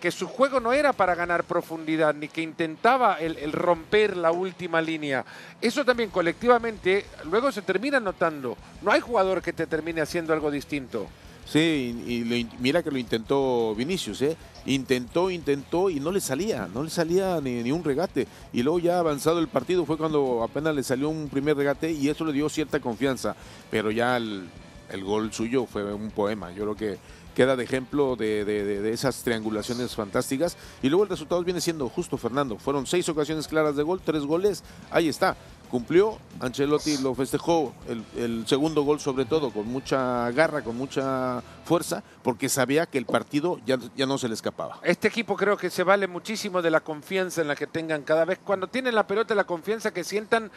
que 0.00 0.10
su 0.10 0.28
juego 0.28 0.60
no 0.60 0.74
era 0.74 0.92
para 0.92 1.14
ganar 1.14 1.44
profundidad, 1.44 2.14
ni 2.14 2.28
que 2.28 2.42
intentaba 2.42 3.14
el 3.18 3.52
romper 3.52 4.16
la 4.16 4.30
última 4.30 4.82
línea. 4.82 5.24
Eso 5.60 5.84
también 5.84 6.10
colectivamente 6.10 7.06
luego 7.24 7.50
se 7.50 7.62
termina 7.62 7.98
notando. 7.98 8.56
No 8.82 8.92
hay 8.92 9.00
jugador 9.00 9.40
que 9.40 9.54
te 9.54 9.66
termine 9.66 10.02
haciendo 10.02 10.34
algo 10.34 10.50
distinto. 10.50 11.08
Sí, 11.48 11.58
y, 12.06 12.48
mira 12.58 12.82
que 12.82 12.90
lo 12.90 12.98
intentó 12.98 13.72
Vinicius, 13.76 14.20
¿eh? 14.22 14.36
Intentó, 14.66 15.30
intentó 15.30 15.88
y 15.90 16.00
no 16.00 16.10
le 16.10 16.20
salía, 16.20 16.68
no 16.74 16.82
le 16.82 16.90
salía 16.90 17.40
ni, 17.40 17.62
ni 17.62 17.70
un 17.70 17.84
regate. 17.84 18.26
Y 18.52 18.64
luego 18.64 18.80
ya 18.80 18.98
avanzado 18.98 19.38
el 19.38 19.46
partido 19.46 19.86
fue 19.86 19.96
cuando 19.96 20.42
apenas 20.42 20.74
le 20.74 20.82
salió 20.82 21.08
un 21.08 21.28
primer 21.28 21.56
regate 21.56 21.92
y 21.92 22.08
eso 22.08 22.24
le 22.24 22.32
dio 22.32 22.48
cierta 22.48 22.80
confianza. 22.80 23.36
Pero 23.70 23.92
ya 23.92 24.16
el, 24.16 24.48
el 24.90 25.04
gol 25.04 25.32
suyo 25.32 25.66
fue 25.66 25.84
un 25.94 26.10
poema. 26.10 26.50
Yo 26.50 26.64
creo 26.64 26.74
que 26.76 26.98
queda 27.36 27.54
de 27.54 27.62
ejemplo 27.64 28.16
de- 28.16 28.44
de- 28.46 28.80
de 28.80 28.92
esas 28.92 29.22
triangulaciones 29.22 29.94
fantásticas. 29.94 30.56
Y 30.82 30.88
luego 30.88 31.04
el 31.04 31.10
resultado 31.10 31.44
viene 31.44 31.60
siendo 31.60 31.88
justo, 31.88 32.16
Fernando. 32.16 32.56
Fueron 32.58 32.86
seis 32.88 33.08
ocasiones 33.08 33.46
claras 33.46 33.76
de 33.76 33.84
gol, 33.84 34.00
tres 34.04 34.22
goles. 34.24 34.64
Ahí 34.90 35.06
está. 35.08 35.36
Cumplió, 35.70 36.18
Ancelotti 36.40 36.98
lo 36.98 37.14
festejó, 37.14 37.74
el, 37.88 38.04
el 38.16 38.46
segundo 38.46 38.82
gol 38.82 39.00
sobre 39.00 39.24
todo, 39.24 39.50
con 39.50 39.66
mucha 39.66 40.30
garra, 40.30 40.62
con 40.62 40.76
mucha 40.76 41.42
fuerza, 41.64 42.02
porque 42.22 42.48
sabía 42.48 42.86
que 42.86 42.98
el 42.98 43.06
partido 43.06 43.60
ya, 43.66 43.78
ya 43.96 44.06
no 44.06 44.18
se 44.18 44.28
le 44.28 44.34
escapaba. 44.34 44.78
Este 44.82 45.08
equipo 45.08 45.36
creo 45.36 45.56
que 45.56 45.70
se 45.70 45.82
vale 45.82 46.06
muchísimo 46.06 46.62
de 46.62 46.70
la 46.70 46.80
confianza 46.80 47.40
en 47.40 47.48
la 47.48 47.56
que 47.56 47.66
tengan 47.66 48.02
cada 48.02 48.24
vez. 48.24 48.38
Cuando 48.42 48.68
tienen 48.68 48.94
la 48.94 49.06
pelota, 49.06 49.34
la 49.34 49.44
confianza 49.44 49.92
que 49.92 50.04
sientan 50.04 50.50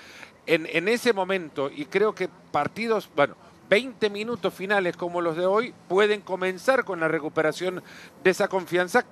en, 0.45 0.67
en 0.71 0.87
ese 0.87 1.13
momento. 1.13 1.69
Y 1.69 1.85
creo 1.85 2.13
que 2.13 2.29
partidos, 2.51 3.09
bueno, 3.15 3.35
20 3.69 4.09
minutos 4.09 4.53
finales 4.53 4.97
como 4.97 5.21
los 5.21 5.37
de 5.37 5.45
hoy 5.45 5.73
pueden 5.87 6.21
comenzar 6.21 6.83
con 6.83 6.99
la 6.99 7.07
recuperación 7.07 7.83
de 8.23 8.29
esa 8.31 8.47
confianza 8.47 9.05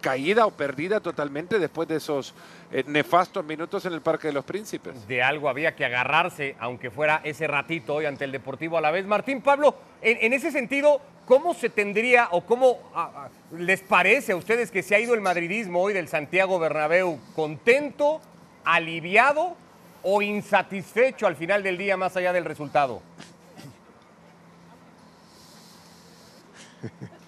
caída 0.00 0.46
o 0.46 0.50
perdida 0.50 1.00
totalmente 1.00 1.58
después 1.58 1.88
de 1.88 1.96
esos 1.96 2.34
eh, 2.72 2.84
nefastos 2.86 3.44
minutos 3.44 3.84
en 3.86 3.92
el 3.92 4.00
Parque 4.00 4.28
de 4.28 4.32
los 4.32 4.44
Príncipes. 4.44 5.06
De 5.06 5.22
algo 5.22 5.48
había 5.48 5.76
que 5.76 5.84
agarrarse, 5.84 6.56
aunque 6.58 6.90
fuera 6.90 7.20
ese 7.24 7.46
ratito 7.46 7.94
hoy 7.94 8.06
ante 8.06 8.24
el 8.24 8.32
Deportivo 8.32 8.78
a 8.78 8.80
la 8.80 8.90
vez. 8.90 9.06
Martín 9.06 9.42
Pablo, 9.42 9.76
en, 10.02 10.18
en 10.20 10.32
ese 10.32 10.50
sentido, 10.50 11.00
¿cómo 11.26 11.54
se 11.54 11.70
tendría 11.70 12.28
o 12.32 12.44
cómo 12.44 12.78
les 13.56 13.80
parece 13.82 14.32
a 14.32 14.36
ustedes 14.36 14.70
que 14.70 14.82
se 14.82 14.94
ha 14.94 15.00
ido 15.00 15.14
el 15.14 15.20
madridismo 15.20 15.80
hoy 15.80 15.92
del 15.92 16.08
Santiago 16.08 16.58
Bernabéu? 16.58 17.20
¿Contento, 17.36 18.20
aliviado 18.64 19.56
o 20.02 20.22
insatisfecho 20.22 21.26
al 21.26 21.36
final 21.36 21.62
del 21.62 21.78
día 21.78 21.96
más 21.96 22.16
allá 22.16 22.32
del 22.32 22.44
resultado? 22.44 23.00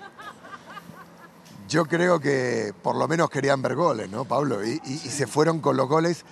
Yo 1.73 1.87
creo 1.87 2.21
que 2.21 2.75
por 2.83 2.97
lo 2.97 3.09
menos 3.09 3.31
querían 3.31 3.63
ver 3.63 3.75
goles, 3.75 4.11
¿no, 4.11 4.27
Pablo? 4.27 4.63
Y, 4.63 4.73
y- 4.85 4.93
y 4.93 4.99
se 4.99 5.27
fueron 5.27 5.61
con 5.61 5.75
los 5.75 5.89
goles 5.89 6.23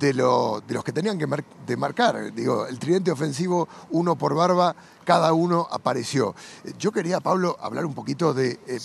de, 0.00 0.12
lo- 0.14 0.60
de 0.66 0.74
los 0.74 0.82
que 0.82 0.90
tenían 0.92 1.16
que 1.16 1.28
mar- 1.28 1.44
de 1.64 1.76
marcar. 1.76 2.34
Digo, 2.34 2.66
el 2.66 2.76
tridente 2.80 3.12
ofensivo, 3.12 3.68
uno 3.90 4.16
por 4.16 4.34
barba, 4.34 4.74
cada 5.04 5.32
uno 5.32 5.68
apareció. 5.70 6.34
Yo 6.76 6.90
quería, 6.90 7.20
Pablo, 7.20 7.56
hablar 7.60 7.84
un 7.86 7.94
poquito 7.94 8.34
de... 8.34 8.58
eh, 8.66 8.80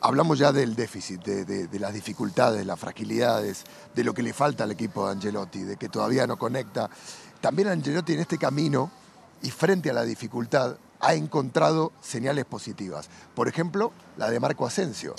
hablamos 0.00 0.36
ya 0.40 0.50
del 0.50 0.74
déficit, 0.74 1.22
de, 1.22 1.44
de- 1.44 1.68
de 1.68 1.78
las 1.78 1.94
dificultades, 1.94 2.66
las 2.66 2.80
fragilidades, 2.80 3.62
de 3.94 4.02
lo 4.02 4.12
que 4.14 4.24
le 4.24 4.32
falta 4.32 4.64
al 4.64 4.72
equipo 4.72 5.06
de 5.06 5.12
Angelotti, 5.12 5.60
de 5.62 5.76
que 5.76 5.88
todavía 5.90 6.26
no 6.26 6.36
conecta. 6.36 6.90
También 7.40 7.68
Angelotti 7.68 8.14
en 8.14 8.20
este 8.20 8.36
camino 8.36 8.90
y 9.42 9.50
frente 9.52 9.90
a 9.90 9.92
la 9.92 10.02
dificultad 10.02 10.74
ha 11.02 11.14
encontrado 11.14 11.92
señales 12.00 12.46
positivas. 12.46 13.10
Por 13.34 13.48
ejemplo, 13.48 13.92
la 14.16 14.30
de 14.30 14.40
Marco 14.40 14.66
Asensio. 14.66 15.14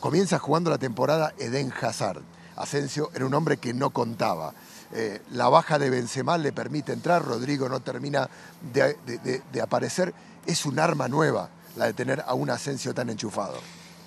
Comienza 0.00 0.38
jugando 0.38 0.70
la 0.70 0.78
temporada 0.78 1.34
Eden 1.38 1.72
Hazard. 1.78 2.22
Asensio 2.54 3.10
era 3.14 3.26
un 3.26 3.34
hombre 3.34 3.58
que 3.58 3.74
no 3.74 3.90
contaba. 3.90 4.54
Eh, 4.92 5.20
la 5.32 5.48
baja 5.48 5.78
de 5.78 5.90
Benzema 5.90 6.38
le 6.38 6.52
permite 6.52 6.92
entrar, 6.92 7.24
Rodrigo 7.24 7.68
no 7.68 7.80
termina 7.80 8.30
de, 8.72 9.60
aparecer. 9.60 10.14
Es 10.46 10.64
un 10.64 10.78
arma 10.78 11.08
nueva 11.08 11.50
la 11.74 11.86
de 11.86 11.92
tener 11.92 12.22
a 12.24 12.34
un 12.34 12.48
Asensio 12.48 12.94
tan 12.94 13.10
enchufado. 13.10 13.56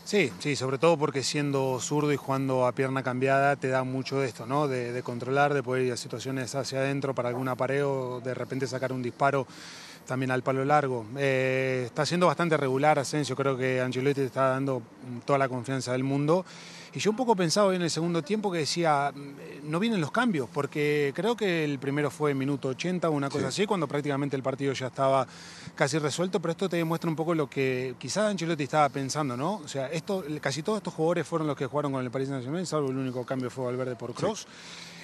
Sí, 0.05 0.32
sí, 0.39 0.55
sobre 0.55 0.79
todo 0.79 0.97
porque 0.97 1.21
siendo 1.21 1.79
zurdo 1.79 2.12
y 2.12 2.15
jugando 2.15 2.65
a 2.65 2.71
pierna 2.71 3.03
cambiada 3.03 3.58
te 3.58 3.67
da 3.67 3.84
mucho 3.84 4.21
de 4.21 4.27
esto, 4.27 4.47
¿no? 4.47 4.67
De, 4.67 4.91
de 4.91 5.03
controlar, 5.03 5.53
de 5.53 5.62
poder 5.62 5.86
ir 5.86 5.93
a 5.93 5.97
situaciones 5.97 6.55
hacia 6.55 6.79
adentro 6.79 7.13
para 7.13 7.29
algún 7.29 7.47
apareo, 7.47 8.19
de 8.21 8.34
repente 8.34 8.65
sacar 8.65 8.91
un 8.91 9.03
disparo 9.03 9.45
también 10.09 10.31
al 10.31 10.41
palo 10.41 10.65
largo. 10.65 11.05
Eh, 11.17 11.83
está 11.85 12.03
siendo 12.03 12.25
bastante 12.25 12.57
regular 12.57 12.97
Asensio, 12.97 13.35
creo 13.35 13.55
que 13.55 13.79
Ancelotti 13.79 14.21
está 14.21 14.49
dando 14.49 14.81
toda 15.23 15.37
la 15.37 15.47
confianza 15.47 15.91
del 15.91 16.03
mundo. 16.03 16.45
Y 16.93 16.99
yo 16.99 17.12
un 17.12 17.17
poco 17.17 17.36
pensaba 17.36 17.67
hoy 17.67 17.75
en 17.75 17.84
el 17.84 17.89
segundo 17.91 18.23
tiempo 18.23 18.52
que 18.52 18.60
decía, 18.60 19.12
mm, 19.13 19.69
no 19.69 19.80
vienen 19.80 20.02
los 20.02 20.12
cambios, 20.12 20.49
porque 20.52 21.12
creo 21.15 21.36
que 21.36 21.63
el 21.63 21.78
primero 21.78 22.10
fue 22.10 22.32
en 22.32 22.38
minuto 22.39 22.69
80 22.69 23.10
o 23.10 23.12
una 23.12 23.30
cosa 23.30 23.49
así, 23.49 23.65
cuando 23.67 23.88
prácticamente 23.88 24.36
el 24.36 24.41
partido 24.41 24.73
ya 24.73 24.88
estaba 24.88 25.28
casi 25.75 25.99
resuelto, 25.99 26.39
pero 26.39 26.52
esto 26.54 26.67
te 26.67 26.78
demuestra 26.78 27.10
un 27.10 27.15
poco 27.15 27.36
lo 27.36 27.47
que 27.49 27.93
quizás 27.99 28.25
Ancelotti 28.32 28.63
estaba 28.63 28.89
pensando, 28.89 29.38
¿no? 29.38 29.56
O 29.58 29.67
sea, 29.67 29.88
esto, 29.88 30.23
casi 30.41 30.63
todos 30.63 30.78
estos 30.78 30.93
jugadores 30.93 31.28
fueron 31.28 31.47
los 31.47 31.56
que 31.56 31.67
jugaron 31.67 31.91
con 31.91 32.04
el 32.04 32.10
Paris 32.10 32.30
Saint-Germain, 32.30 32.65
salvo 32.65 32.89
el 32.89 32.97
único 32.97 33.23
cambio 33.25 33.49
fue 33.52 33.65
Valverde 33.65 33.95
por 33.95 34.13
Cross. 34.15 34.47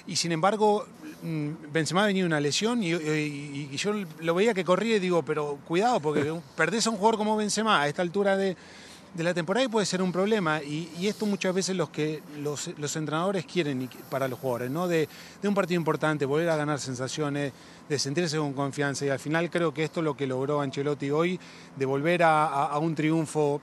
y 0.07 0.15
sin 0.15 0.31
embargo 0.31 0.85
mm, 1.23 1.49
Benzema 1.71 2.05
venía 2.05 2.25
una 2.25 2.39
lesión 2.39 2.81
y, 2.83 2.93
y- 2.93 3.69
y 3.71 3.77
yo 3.77 3.91
lo 4.21 4.33
veía 4.35 4.53
que 4.53 4.63
corría 4.65 4.97
y 4.97 4.99
digo, 4.99 5.21
pero 5.23 5.57
cuidado, 5.67 5.99
porque 5.99 6.33
perdés 6.57 6.85
a 6.87 6.89
un 6.89 6.97
jugador 6.97 7.17
como 7.17 7.37
Benzema 7.37 7.81
a 7.81 7.87
esta 7.87 8.01
altura 8.01 8.35
de, 8.37 8.55
de 9.15 9.23
la 9.23 9.33
temporada 9.33 9.65
y 9.65 9.69
puede 9.69 9.85
ser 9.85 10.01
un 10.01 10.11
problema. 10.11 10.61
Y, 10.61 11.07
esto 11.07 11.25
muchas 11.25 11.55
veces 11.55 11.75
los 11.75 11.89
que 11.89 12.21
los, 12.39 12.67
entrenadores 12.95 13.45
quieren 13.45 13.89
para 14.09 14.27
los 14.27 14.39
jugadores, 14.39 14.69
¿no? 14.69 14.87
De, 14.87 15.09
un 15.43 15.55
partido 15.55 15.79
importante, 15.79 16.25
volver 16.25 16.49
a 16.49 16.55
ganar 16.55 16.79
sensaciones, 16.79 17.53
de 17.89 17.99
sentirse 17.99 18.37
con 18.37 18.53
confianza. 18.53 19.05
Y 19.05 19.09
al 19.09 19.19
final 19.19 19.49
creo 19.49 19.73
que 19.73 19.83
esto 19.83 20.01
es 20.01 20.03
lo 20.03 20.15
que 20.15 20.27
logró 20.27 20.61
Ancelotti 20.61 21.09
hoy, 21.11 21.39
de 21.75 21.85
volver 21.85 22.23
a 22.23 22.77
un 22.79 22.93
triunfo 22.93 23.61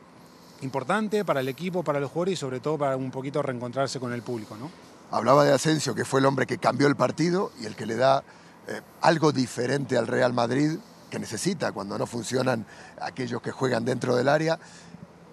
importante 0.62 1.24
para 1.24 1.40
el 1.40 1.48
equipo, 1.48 1.82
para 1.82 2.00
los 2.00 2.10
jugadores 2.10 2.34
y 2.34 2.36
sobre 2.36 2.60
todo 2.60 2.78
para 2.78 2.96
un 2.96 3.10
poquito 3.10 3.42
reencontrarse 3.42 4.00
con 4.00 4.12
el 4.12 4.22
público, 4.22 4.56
¿no? 4.56 4.70
Hablaba 5.10 5.44
de 5.44 5.52
Asensio, 5.52 5.94
que 5.94 6.04
fue 6.04 6.20
el 6.20 6.26
hombre 6.26 6.46
que 6.46 6.58
cambió 6.58 6.86
el 6.86 6.96
partido 6.96 7.52
y 7.60 7.66
el 7.66 7.76
que 7.76 7.84
le 7.84 7.96
da 7.96 8.24
eh, 8.66 8.80
algo 9.02 9.32
diferente 9.32 9.98
al 9.98 10.06
Real 10.06 10.32
Madrid, 10.32 10.78
que 11.10 11.18
necesita 11.18 11.72
cuando 11.72 11.98
no 11.98 12.06
funcionan 12.06 12.64
aquellos 13.00 13.42
que 13.42 13.50
juegan 13.50 13.84
dentro 13.84 14.16
del 14.16 14.28
área. 14.28 14.58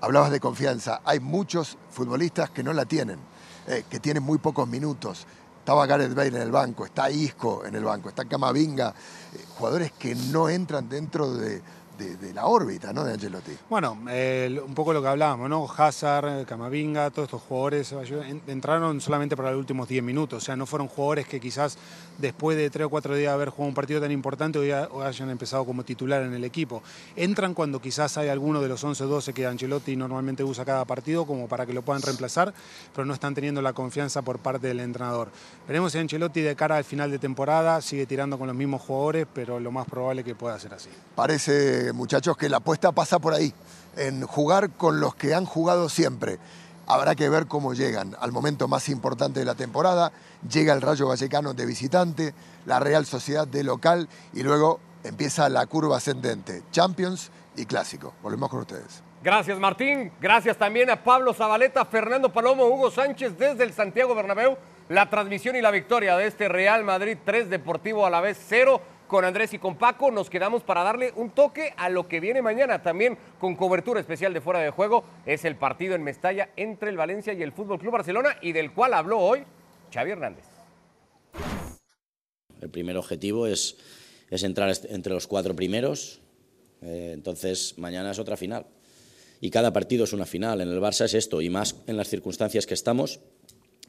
Hablabas 0.02 0.32
de 0.32 0.40
confianza. 0.40 1.02
Hay 1.04 1.20
muchos 1.20 1.78
futbolistas 1.92 2.50
que 2.50 2.64
no 2.64 2.74
la 2.74 2.86
tienen, 2.86 3.20
eh, 3.68 3.84
que 3.90 4.00
tienen 4.00 4.24
muy 4.24 4.38
pocos 4.38 4.68
minutos. 4.68 5.26
Estaba 5.60 5.86
Gareth 5.86 6.14
Bale 6.16 6.30
en 6.30 6.42
el 6.42 6.52
banco, 6.52 6.86
está 6.86 7.12
Isco 7.12 7.66
en 7.66 7.76
el 7.76 7.84
banco, 7.84 8.10
está 8.10 8.26
Camavinga, 8.26 8.90
eh, 8.90 9.44
jugadores 9.58 9.92
que 9.92 10.16
no 10.16 10.50
entran 10.50 10.88
dentro 10.90 11.34
de, 11.34 11.62
la 12.34 12.46
órbita 12.46 12.94
¿no? 12.94 13.04
de 13.04 13.12
Ancelotti. 13.12 13.52
Bueno, 13.70 13.98
eh, 14.10 14.58
un 14.66 14.74
poco 14.74 14.94
lo 14.94 15.02
que 15.02 15.10
hablábamos, 15.10 15.50
¿no? 15.50 15.68
Hazard, 15.70 16.46
Camavinga, 16.46 17.10
todos 17.12 17.28
estos 17.28 17.42
jugadores 17.42 17.92
en- 17.92 18.42
entraron 18.48 19.02
solamente 19.02 19.36
para 19.36 19.52
los 19.52 19.60
últimos 19.60 19.90
10 19.90 20.02
minutos. 20.02 20.42
O 20.42 20.46
sea, 20.46 20.56
no 20.56 20.66
fueron 20.66 20.88
jugadores 20.88 21.28
que 21.28 21.42
quizás 21.42 21.78
después 22.20 22.58
de 22.58 22.70
3 22.70 22.86
o 22.86 22.90
4 22.90 23.16
días 23.16 23.30
de 23.30 23.34
haber 23.34 23.50
jugado 23.50 23.70
un 23.70 23.74
partido 23.74 24.00
tan 24.02 24.12
importante 24.12 24.60
hoy, 24.60 24.72
ha- 24.72 24.88
hoy 24.92 25.06
hayan 25.06 25.30
empezado 25.30 25.66
como 25.66 25.84
titular 25.84 26.22
en 26.22 26.34
el 26.34 26.44
equipo. 26.44 26.84
Entran 27.16 27.54
cuando 27.54 27.82
quizás 27.82 28.18
hay 28.18 28.28
alguno 28.30 28.62
de 28.62 28.68
los 28.68 28.84
11 28.84 29.04
o 29.04 29.08
12 29.08 29.34
que 29.34 29.46
Ancelotti 29.48 29.96
normalmente 29.96 30.44
usa 30.44 30.66
cada 30.66 30.86
partido 30.86 31.26
como 31.26 31.48
para 31.48 31.66
que 31.66 31.74
lo 31.74 31.82
puedan 31.82 32.02
reemplazar, 32.02 32.54
pero 32.94 33.06
no 33.06 33.14
están 33.14 33.34
teniendo 33.34 33.62
la 33.62 33.74
confianza 33.74 34.22
por 34.22 34.38
parte 34.40 34.68
del 34.68 34.80
entrenador. 34.82 35.30
Veremos 35.68 35.92
si 35.94 35.98
Ancelotti 35.98 36.42
de 36.42 36.56
cara 36.56 36.78
al 36.78 36.84
final 36.84 37.10
de 37.10 37.20
temporada 37.20 37.82
sigue 37.82 38.06
tirando 38.06 38.38
con 38.38 38.48
los 38.48 38.56
mismos 38.56 38.82
jugadores, 38.82 39.26
pero 39.34 39.60
lo 39.60 39.72
más 39.72 39.88
probable 39.88 40.24
que 40.24 40.36
pueda 40.36 40.60
ser 40.60 40.74
así. 40.74 40.90
Parece, 41.16 41.94
muchachos, 41.94 42.36
que 42.38 42.50
la 42.50 42.58
apuesta 42.58 42.92
pasa 42.92 43.20
por 43.20 43.34
ahí, 43.34 43.54
en 43.96 44.24
jugar 44.26 44.72
con 44.72 45.00
los 45.00 45.16
que 45.16 45.34
han 45.34 45.46
jugado 45.46 45.90
siempre. 45.90 46.38
Habrá 46.92 47.14
que 47.14 47.30
ver 47.30 47.46
cómo 47.46 47.76
llegan 47.76 48.18
al 48.20 48.32
momento 48.32 48.68
más 48.68 48.90
importante 48.90 49.40
de 49.40 49.46
la 49.46 49.54
temporada. 49.54 50.12
Llega 50.52 50.74
el 50.74 50.82
Rayo 50.82 51.08
Vallecano 51.08 51.54
de 51.54 51.68
visitante, 51.68 52.34
la 52.66 52.80
Real 52.80 53.06
Sociedad 53.06 53.48
de 53.48 53.64
local 53.64 54.10
y 54.34 54.42
luego 54.42 54.80
empieza 55.04 55.48
la 55.50 55.68
curva 55.68 55.98
ascendente, 55.98 56.64
Champions 56.72 57.30
y 57.56 57.68
Clásico. 57.68 58.16
Volvemos 58.24 58.50
con 58.50 58.62
ustedes. 58.62 59.04
Gracias 59.22 59.60
Martín, 59.60 60.12
gracias 60.20 60.58
también 60.58 60.90
a 60.90 61.04
Pablo 61.04 61.32
Zabaleta, 61.32 61.86
Fernando 61.86 62.34
Palomo, 62.34 62.66
Hugo 62.66 62.90
Sánchez 62.90 63.38
desde 63.38 63.66
el 63.66 63.74
Santiago 63.74 64.16
Bernabéu. 64.16 64.58
La 64.88 65.12
transmisión 65.12 65.56
y 65.56 65.62
la 65.62 65.70
victoria 65.70 66.18
de 66.18 66.26
este 66.26 66.48
Real 66.48 66.84
Madrid 66.84 67.20
3 67.24 67.52
Deportivo 67.52 68.08
a 68.08 68.10
la 68.10 68.20
vez 68.20 68.44
0 68.48 68.82
con 69.10 69.26
Andrés 69.26 69.54
y 69.54 69.60
con 69.60 69.78
Paco. 69.78 70.12
Nos 70.12 70.30
quedamos 70.30 70.64
para 70.64 70.84
darle 70.84 71.12
un 71.18 71.32
toque 71.32 71.74
a 71.76 71.90
lo 71.90 72.08
que 72.08 72.22
viene 72.22 72.42
mañana 72.42 72.82
también 72.82 73.18
con 73.40 73.58
cobertura 73.58 74.00
especial 74.00 74.34
de 74.34 74.40
fuera 74.40 74.62
de 74.62 74.70
juego. 74.70 75.04
Es 75.26 75.44
el 75.44 75.58
partido 75.58 75.96
en 75.96 76.04
Mestalla 76.04 76.52
entre 76.56 76.92
el 76.92 76.96
Valencia 76.96 77.34
y 77.34 77.42
el 77.42 77.52
Fútbol 77.52 77.80
Club 77.80 77.92
Barcelona 77.92 78.38
y 78.42 78.54
del 78.54 78.72
cual 78.72 78.94
habló 78.94 79.20
hoy 79.20 79.44
Xavi 79.92 80.12
Hernández. 80.12 80.46
El 82.62 82.70
primer 82.70 82.96
objetivo 82.96 83.48
es, 83.48 83.78
entrar 84.30 84.72
entre 84.90 85.12
los 85.12 85.28
cuatro 85.28 85.56
primeros. 85.56 86.22
Eh, 86.82 87.12
entonces, 87.14 87.78
mañana 87.78 88.12
es 88.12 88.20
otra 88.20 88.38
final. 88.38 88.68
Y 89.42 89.50
cada 89.50 89.74
partido 89.74 90.04
es 90.04 90.14
una 90.14 90.26
final. 90.26 90.62
En 90.62 90.70
el 90.70 90.80
Barça 90.80 91.06
es 91.06 91.16
esto, 91.16 91.42
y 91.42 91.50
más 91.50 91.78
en 91.88 91.98
las 91.98 92.10
circunstancias 92.10 92.68
que 92.68 92.74
estamos, 92.76 93.22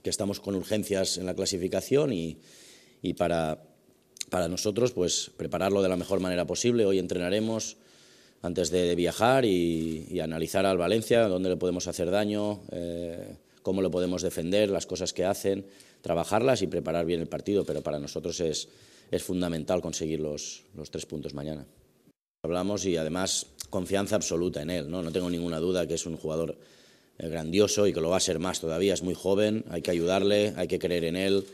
que 0.03 0.09
estamos 0.09 0.41
con 0.41 0.55
urgencias 0.55 1.19
en 1.19 1.27
la 1.27 1.35
clasificación 1.35 2.13
y 2.13 2.39
para, 3.19 3.59
para 4.31 4.49
nosotros, 4.49 4.93
pues 4.93 5.31
prepararlo 5.37 5.83
de 5.83 5.89
la 5.89 5.97
mejor 5.97 6.21
manera 6.21 6.47
posible. 6.47 6.87
Hoy 6.87 6.99
entrenaremos 6.99 7.77
antes 8.43 8.71
de, 8.71 8.95
viajar 8.95 9.45
y, 9.45 10.07
y 10.09 10.21
analizar 10.21 10.65
al 10.65 10.79
Valencia 10.79 11.29
dónde 11.29 11.51
le 11.51 11.57
podemos 11.57 11.87
hacer 11.89 12.11
daño, 12.11 12.61
eh, 12.71 13.37
cómo 13.63 13.83
lo 13.83 13.91
podemos 13.91 14.23
defender, 14.23 14.71
las 14.71 14.87
cosas 14.87 15.13
que 15.13 15.25
hacen, 15.25 15.67
trabajarlas 16.01 16.63
y 16.63 16.67
preparar 16.67 17.05
bien 17.05 17.21
el 17.21 17.27
partido. 17.27 17.65
Pero 17.65 17.83
para 17.83 17.99
nosotros 17.99 18.41
es, 18.41 18.69
es 19.11 19.23
fundamental 19.23 19.83
conseguir 19.83 20.21
los, 20.21 20.63
los 20.75 20.91
tres 20.91 21.05
puntos 21.05 21.35
mañana. 21.35 21.67
Hablamos 22.43 22.87
y 22.87 22.97
además 22.97 23.47
confianza 23.69 24.17
absoluta 24.17 24.63
en 24.63 24.71
él. 24.71 24.91
No, 24.91 25.03
no 25.03 25.13
tengo 25.13 25.29
ninguna 25.29 25.59
duda 25.59 25.87
que 25.87 25.95
es 25.95 26.07
un 26.07 26.17
jugador 26.17 26.57
eh, 27.19 27.29
grandioso 27.29 27.87
y 27.87 27.93
que 27.93 28.01
lo 28.01 28.09
va 28.09 28.17
a 28.17 28.21
ser 28.21 28.39
más 28.39 28.61
todavía. 28.61 28.95
Es 28.95 29.03
muy 29.03 29.15
joven, 29.15 29.65
hay 29.69 29.83
que 29.83 29.91
ayudarle, 29.91 30.55
hay 30.57 30.69
que 30.69 30.79
creer 30.79 31.05
en 31.05 31.17
él 31.17 31.45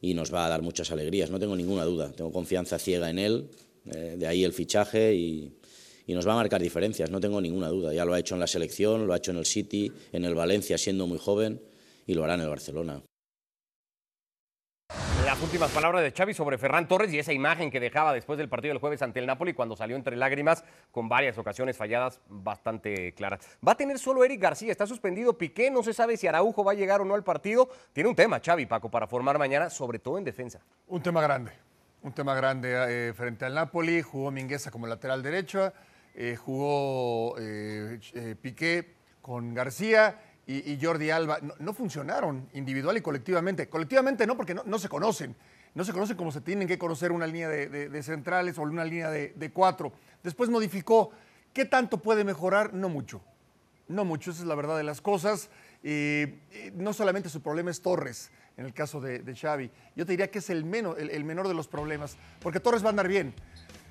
y 0.00 0.14
nos 0.14 0.32
va 0.32 0.46
a 0.46 0.48
dar 0.48 0.62
muchas 0.62 0.90
alegrías. 0.90 1.30
No 1.30 1.38
tengo 1.38 1.56
ninguna 1.56 1.84
duda. 1.84 2.12
Tengo 2.12 2.32
confianza 2.32 2.78
ciega 2.78 3.10
en 3.10 3.18
él, 3.18 3.48
eh, 3.86 4.16
de 4.18 4.26
ahí 4.26 4.44
el 4.44 4.52
fichaje 4.52 5.14
y, 5.14 5.52
y 6.06 6.14
nos 6.14 6.26
va 6.26 6.32
a 6.32 6.36
marcar 6.36 6.62
diferencias. 6.62 7.10
No 7.10 7.20
tengo 7.20 7.40
ninguna 7.40 7.68
duda. 7.68 7.92
Ya 7.92 8.04
lo 8.04 8.14
ha 8.14 8.18
hecho 8.18 8.34
en 8.34 8.40
la 8.40 8.46
selección, 8.46 9.06
lo 9.06 9.12
ha 9.12 9.18
hecho 9.18 9.30
en 9.30 9.38
el 9.38 9.46
City, 9.46 9.92
en 10.12 10.24
el 10.24 10.34
Valencia 10.34 10.78
siendo 10.78 11.06
muy 11.06 11.18
joven 11.18 11.60
y 12.06 12.14
lo 12.14 12.24
hará 12.24 12.34
en 12.34 12.40
el 12.40 12.48
Barcelona. 12.48 13.02
Las 15.28 15.42
últimas 15.42 15.70
palabras 15.72 16.02
de 16.02 16.10
Xavi 16.10 16.32
sobre 16.32 16.56
Ferran 16.56 16.88
Torres 16.88 17.12
y 17.12 17.18
esa 17.18 17.34
imagen 17.34 17.70
que 17.70 17.80
dejaba 17.80 18.14
después 18.14 18.38
del 18.38 18.48
partido 18.48 18.72
del 18.72 18.80
jueves 18.80 19.02
ante 19.02 19.20
el 19.20 19.26
Napoli 19.26 19.52
cuando 19.52 19.76
salió 19.76 19.94
entre 19.94 20.16
lágrimas 20.16 20.64
con 20.90 21.06
varias 21.06 21.36
ocasiones 21.36 21.76
falladas 21.76 22.22
bastante 22.30 23.12
claras. 23.12 23.40
Va 23.64 23.72
a 23.72 23.74
tener 23.76 23.98
solo 23.98 24.24
Eric 24.24 24.40
García, 24.40 24.72
está 24.72 24.86
suspendido 24.86 25.36
Piqué, 25.36 25.70
no 25.70 25.82
se 25.82 25.92
sabe 25.92 26.16
si 26.16 26.26
Araujo 26.26 26.64
va 26.64 26.72
a 26.72 26.74
llegar 26.74 27.02
o 27.02 27.04
no 27.04 27.14
al 27.14 27.24
partido. 27.24 27.68
Tiene 27.92 28.08
un 28.08 28.16
tema 28.16 28.40
Xavi, 28.42 28.64
Paco, 28.64 28.90
para 28.90 29.06
formar 29.06 29.38
mañana, 29.38 29.68
sobre 29.68 29.98
todo 29.98 30.16
en 30.16 30.24
defensa. 30.24 30.60
Un 30.86 31.02
tema 31.02 31.20
grande, 31.20 31.52
un 32.00 32.14
tema 32.14 32.34
grande 32.34 33.08
eh, 33.08 33.12
frente 33.12 33.44
al 33.44 33.52
Napoli. 33.52 34.00
Jugó 34.00 34.30
Mingueza 34.30 34.70
como 34.70 34.86
lateral 34.86 35.22
derecho, 35.22 35.74
eh, 36.14 36.36
jugó 36.36 37.34
eh, 37.38 38.00
Piqué 38.40 38.94
con 39.20 39.52
García 39.52 40.27
y, 40.50 40.78
Jordi 40.80 41.10
Alba. 41.10 41.38
No, 41.58 41.74
funcionaron 41.74 42.48
individual 42.54 42.96
y 42.96 43.02
colectivamente. 43.02 43.68
Colectivamente 43.68 44.26
no, 44.26 44.34
porque 44.34 44.54
no, 44.54 44.78
se 44.78 44.88
conocen. 44.88 45.36
No 45.74 45.84
se 45.84 45.92
conocen 45.92 46.16
como 46.16 46.32
se 46.32 46.40
tienen 46.40 46.66
que 46.66 46.78
conocer 46.78 47.12
una 47.12 47.26
línea 47.26 47.50
de, 47.50 48.02
centrales 48.02 48.58
o 48.58 48.62
una 48.62 48.84
línea 48.84 49.10
de, 49.10 49.50
cuatro. 49.52 49.92
Después 50.22 50.48
modificó. 50.48 51.10
¿Qué 51.52 51.66
tanto 51.66 51.98
puede 51.98 52.24
mejorar? 52.24 52.72
No 52.72 52.88
mucho. 52.88 53.20
No 53.88 54.04
mucho, 54.04 54.30
esa 54.30 54.42
es 54.42 54.48
la 54.48 54.54
verdad 54.54 54.78
de 54.78 54.84
las 54.84 55.02
cosas. 55.02 55.50
Eh, 55.82 56.40
eh, 56.50 56.72
no 56.74 56.92
solamente 56.92 57.28
su 57.28 57.42
problema 57.42 57.70
es 57.70 57.80
Torres, 57.80 58.30
en 58.56 58.64
el 58.64 58.72
caso 58.72 59.00
de, 59.00 59.22
Xavi. 59.34 59.70
Yo 59.96 60.06
te 60.06 60.12
diría 60.12 60.30
que 60.30 60.38
es 60.38 60.50
el, 60.50 60.64
menor, 60.64 60.98
el, 61.00 61.10
el 61.10 61.24
menor 61.24 61.48
de 61.48 61.54
los 61.54 61.68
problemas, 61.68 62.16
porque 62.40 62.60
Torres 62.60 62.82
va 62.82 62.88
a 62.88 62.90
andar 62.90 63.08
bien. 63.08 63.34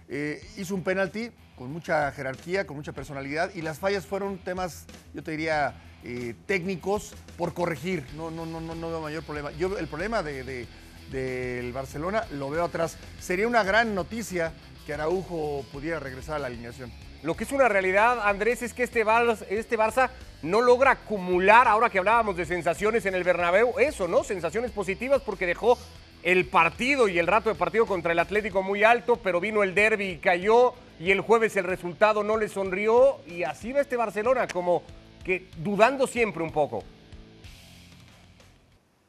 Eh, 0.10 0.42
hizo 0.58 0.74
un 0.76 0.84
penalti 0.84 1.32
con 1.58 1.72
mucha 1.72 2.12
jerarquía, 2.12 2.66
con 2.68 2.76
mucha 2.78 2.94
personalidad, 2.94 3.52
y 3.56 3.62
las 3.62 3.80
fallas 3.80 4.06
fueron 4.06 4.38
temas, 4.38 4.86
yo 5.14 5.24
te 5.24 5.32
diría, 5.32 5.74
eh, 6.04 6.36
técnicos 6.46 7.14
por 7.38 7.54
corregir. 7.54 8.06
No, 8.16 8.30
no, 8.32 8.46
no, 8.46 8.62
no, 8.62 8.90
veo 8.90 9.02
mayor 9.02 9.24
problema. 9.24 9.52
Yo 9.52 9.78
el 9.78 9.88
problema 9.88 10.22
de, 10.24 10.44
de- 10.44 10.68
del 11.12 11.72
Barcelona 11.74 12.26
lo 12.32 12.50
veo 12.50 12.66
atrás. 12.66 12.98
Sería 13.20 13.48
una 13.48 13.64
gran 13.64 13.96
noticia 13.96 14.52
que 14.86 14.94
Araujo 14.94 15.66
pudiera 15.72 16.00
regresar 16.00 16.36
a 16.36 16.40
la 16.40 16.48
alineación. 16.48 16.92
Lo 17.24 17.36
que 17.36 17.46
es 17.46 17.52
una 17.52 17.68
realidad, 17.68 18.20
Andrés, 18.28 18.62
es 18.62 18.74
que 18.74 18.84
este 18.84 19.06
Barça, 19.06 19.44
este 19.50 19.78
Barça 19.78 20.10
no 20.44 20.62
logra 20.62 20.92
acumular, 20.92 21.68
ahora 21.68 21.90
que 21.90 21.98
hablábamos 21.98 22.38
de 22.38 22.46
sensaciones 22.46 23.06
en 23.06 23.16
el 23.16 23.24
Bernabéu, 23.24 23.80
eso, 23.80 24.08
¿no? 24.08 24.24
Sensaciones 24.24 24.72
positivas 24.72 25.22
porque 25.26 25.46
dejó 25.48 25.78
el 26.28 26.46
partido 26.46 27.08
y 27.08 27.20
el 27.20 27.26
rato 27.26 27.48
de 27.48 27.56
partido 27.56 27.86
contra 27.86 28.12
el 28.12 28.20
Atlético 28.20 28.62
muy 28.62 28.84
alto, 28.84 29.16
pero 29.16 29.40
vino 29.40 29.64
el 29.64 29.74
derby 29.74 30.10
y 30.10 30.18
cayó, 30.18 30.74
y 31.00 31.12
el 31.12 31.22
jueves 31.22 31.56
el 31.56 31.64
resultado 31.64 32.22
no 32.22 32.36
le 32.36 32.50
sonrió, 32.50 33.20
y 33.28 33.44
así 33.44 33.72
va 33.72 33.80
este 33.80 33.96
Barcelona, 33.96 34.46
como 34.46 34.84
que 35.24 35.48
dudando 35.60 36.06
siempre 36.06 36.44
un 36.44 36.52
poco. 36.52 36.84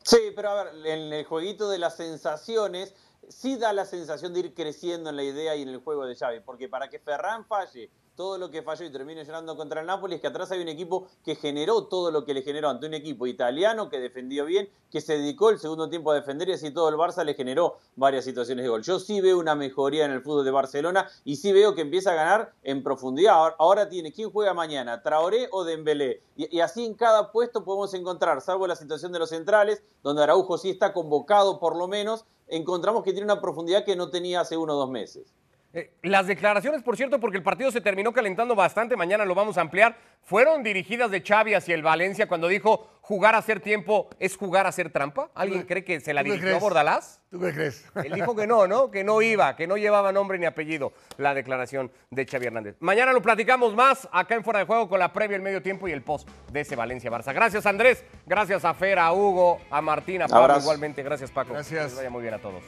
Sí, 0.05 0.31
pero 0.37 0.51
a 0.51 0.63
ver, 0.63 0.87
en 0.87 1.13
el 1.13 1.25
jueguito 1.25 1.69
de 1.69 1.79
las 1.79 1.97
sensaciones, 1.97 2.95
sí 3.29 3.57
da 3.57 3.73
la 3.73 3.85
sensación 3.85 4.33
de 4.33 4.39
ir 4.39 4.55
creciendo 4.55 5.11
en 5.11 5.17
la 5.17 5.25
idea 5.25 5.57
y 5.57 5.63
en 5.63 5.71
el 5.71 5.79
juego 5.79 6.07
de 6.07 6.15
Xavi, 6.15 6.39
porque 6.47 6.69
para 6.69 6.89
que 6.89 7.01
Ferran 7.01 7.45
falle 7.47 7.91
todo 8.19 8.37
lo 8.37 8.51
que 8.51 8.63
falló 8.63 8.85
y 8.85 8.91
termine 8.91 9.25
llorando 9.25 9.57
contra 9.57 9.81
el 9.81 9.87
Napoli 9.87 10.17
es 10.17 10.21
que 10.21 10.27
atrás 10.27 10.51
hay 10.51 10.61
un 10.61 10.67
equipo 10.67 11.07
que 11.25 11.37
generó 11.37 11.85
todo 11.85 12.11
lo 12.11 12.25
que 12.25 12.35
le 12.35 12.43
generó 12.43 12.69
ante 12.69 12.89
un 12.89 12.95
equipo 12.95 13.29
italiano 13.29 13.89
que 13.89 14.01
defendió 14.01 14.45
bien, 14.45 14.69
que 14.91 15.01
se 15.01 15.17
dedicó 15.17 15.51
el 15.51 15.61
segundo 15.61 15.89
tiempo 15.89 16.11
a 16.11 16.17
defender 16.17 16.49
y 16.49 16.55
así 16.55 16.73
todo 16.73 16.89
el 16.89 16.97
Barça 16.97 17.25
le 17.25 17.35
generó 17.35 17.77
varias 17.95 18.25
situaciones 18.25 18.65
de 18.65 18.71
gol. 18.71 18.83
Yo 18.83 18.99
sí 18.99 19.21
veo 19.21 19.39
una 19.39 19.55
mejoría 19.55 20.05
en 20.05 20.11
el 20.11 20.21
fútbol 20.21 20.45
de 20.45 20.51
Barcelona 20.51 21.09
y 21.25 21.37
sí 21.37 21.53
veo 21.53 21.77
que 21.77 21.83
empieza 21.83 22.11
a 22.11 22.15
ganar 22.15 22.53
en 22.65 22.83
profundidad. 22.83 23.55
Ahora, 23.57 23.89
tiene 23.89 24.13
quién 24.13 24.33
juega 24.33 24.53
mañana, 24.53 25.01
Traoré 25.01 25.49
o 25.53 25.63
Dembélé. 25.63 26.21
Y, 26.37 26.57
y 26.57 26.59
así 26.59 26.85
en 26.85 26.95
cada 26.95 27.31
puesto 27.31 27.63
podemos 27.63 27.95
encontrar, 27.95 28.41
salvo 28.41 28.67
la 28.67 28.75
situación 28.75 29.13
de 29.13 29.21
los 29.21 29.31
centrales, 29.31 29.81
donde 30.03 30.25
Araujo 30.25 30.59
sí 30.59 30.71
está 30.71 30.93
convocado 30.93 31.61
por 31.61 31.77
lo 31.77 31.87
menos, 31.87 32.25
encontramos 32.49 33.05
que 33.05 33.13
tiene 33.13 33.27
una 33.27 33.41
profundidad 33.41 33.85
que 33.85 33.95
no 33.95 34.11
tenía 34.11 34.41
hace 34.41 34.57
uno 34.57 34.75
o 34.75 34.77
dos 34.77 34.91
meses. 34.91 35.33
Eh, 35.75 35.91
las 36.03 36.27
declaraciones, 36.27 36.83
por 36.83 36.97
cierto, 36.97 37.21
porque 37.21 37.37
el 37.37 37.43
partido 37.43 37.71
se 37.71 37.81
terminó 37.81 38.13
calentando 38.13 38.55
bastante, 38.55 38.97
mañana 38.97 39.27
lo 39.27 39.35
vamos 39.35 39.59
a 39.59 39.61
ampliar, 39.61 39.97
fueron 40.23 40.63
dirigidas 40.63 41.11
de 41.11 41.21
Xavi 41.21 41.55
hacia 41.55 41.75
el 41.75 41.83
Valencia 41.83 42.27
cuando 42.27 42.49
dijo 42.49 42.89
jugar 43.03 43.35
a 43.35 43.39
hacer 43.39 43.61
tiempo 43.61 44.09
es 44.19 44.37
jugar 44.37 44.67
a 44.67 44.71
hacer 44.71 44.91
trampa. 44.91 45.31
¿Alguien 45.35 45.63
cree 45.63 45.85
que 45.85 46.01
se 46.01 46.13
la 46.13 46.23
¿Tú 46.23 46.27
qué 46.27 46.33
dirigió 46.33 46.49
a 46.49 46.53
crees? 46.53 46.63
Bordalás? 46.63 47.23
¿Tú 47.31 47.41
qué 47.41 47.53
crees? 47.53 47.87
Él 47.97 48.13
dijo 48.13 48.35
que 48.37 48.47
no, 48.47 48.67
¿no? 48.67 48.91
Que 48.91 49.05
no 49.05 49.23
iba, 49.23 49.57
que 49.57 49.67
no 49.67 49.77
llevaba 49.77 50.13
nombre 50.13 50.39
ni 50.39 50.47
apellido 50.47 50.93
la 51.17 51.33
declaración 51.35 51.91
de 52.11 52.27
Xavi 52.27 52.47
Hernández. 52.47 52.77
Mañana 52.81 53.13
lo 53.13 53.23
platicamos 53.23 53.75
más 53.75 54.09
acá 54.13 54.35
en 54.35 54.45
Fuera 54.45 54.61
de 54.61 54.67
Juego 54.67 54.89
con 54.89 54.99
la 54.99 55.13
previa, 55.13 55.37
el 55.37 55.43
medio 55.43 55.63
tiempo 55.63 55.89
y 55.89 55.93
el 55.93 56.03
post 56.03 56.29
de 56.51 56.61
ese 56.61 56.77
Valencia-Barça. 56.77 57.35
Gracias 57.35 57.65
Andrés, 57.67 58.05
gracias 58.27 58.65
a 58.65 58.75
Fer, 58.75 58.99
a 58.99 59.13
Hugo, 59.13 59.61
a 59.71 59.81
Martín, 59.81 60.23
a 60.23 60.29
Pablo 60.29 60.59
igualmente. 60.59 61.03
Gracias 61.03 61.31
Paco. 61.31 61.55
Gracias. 61.55 61.79
Que 61.79 61.89
les 61.89 61.97
vaya 61.97 62.11
muy 62.11 62.23
bien 62.23 62.35
a 62.35 62.39
todos. 62.39 62.63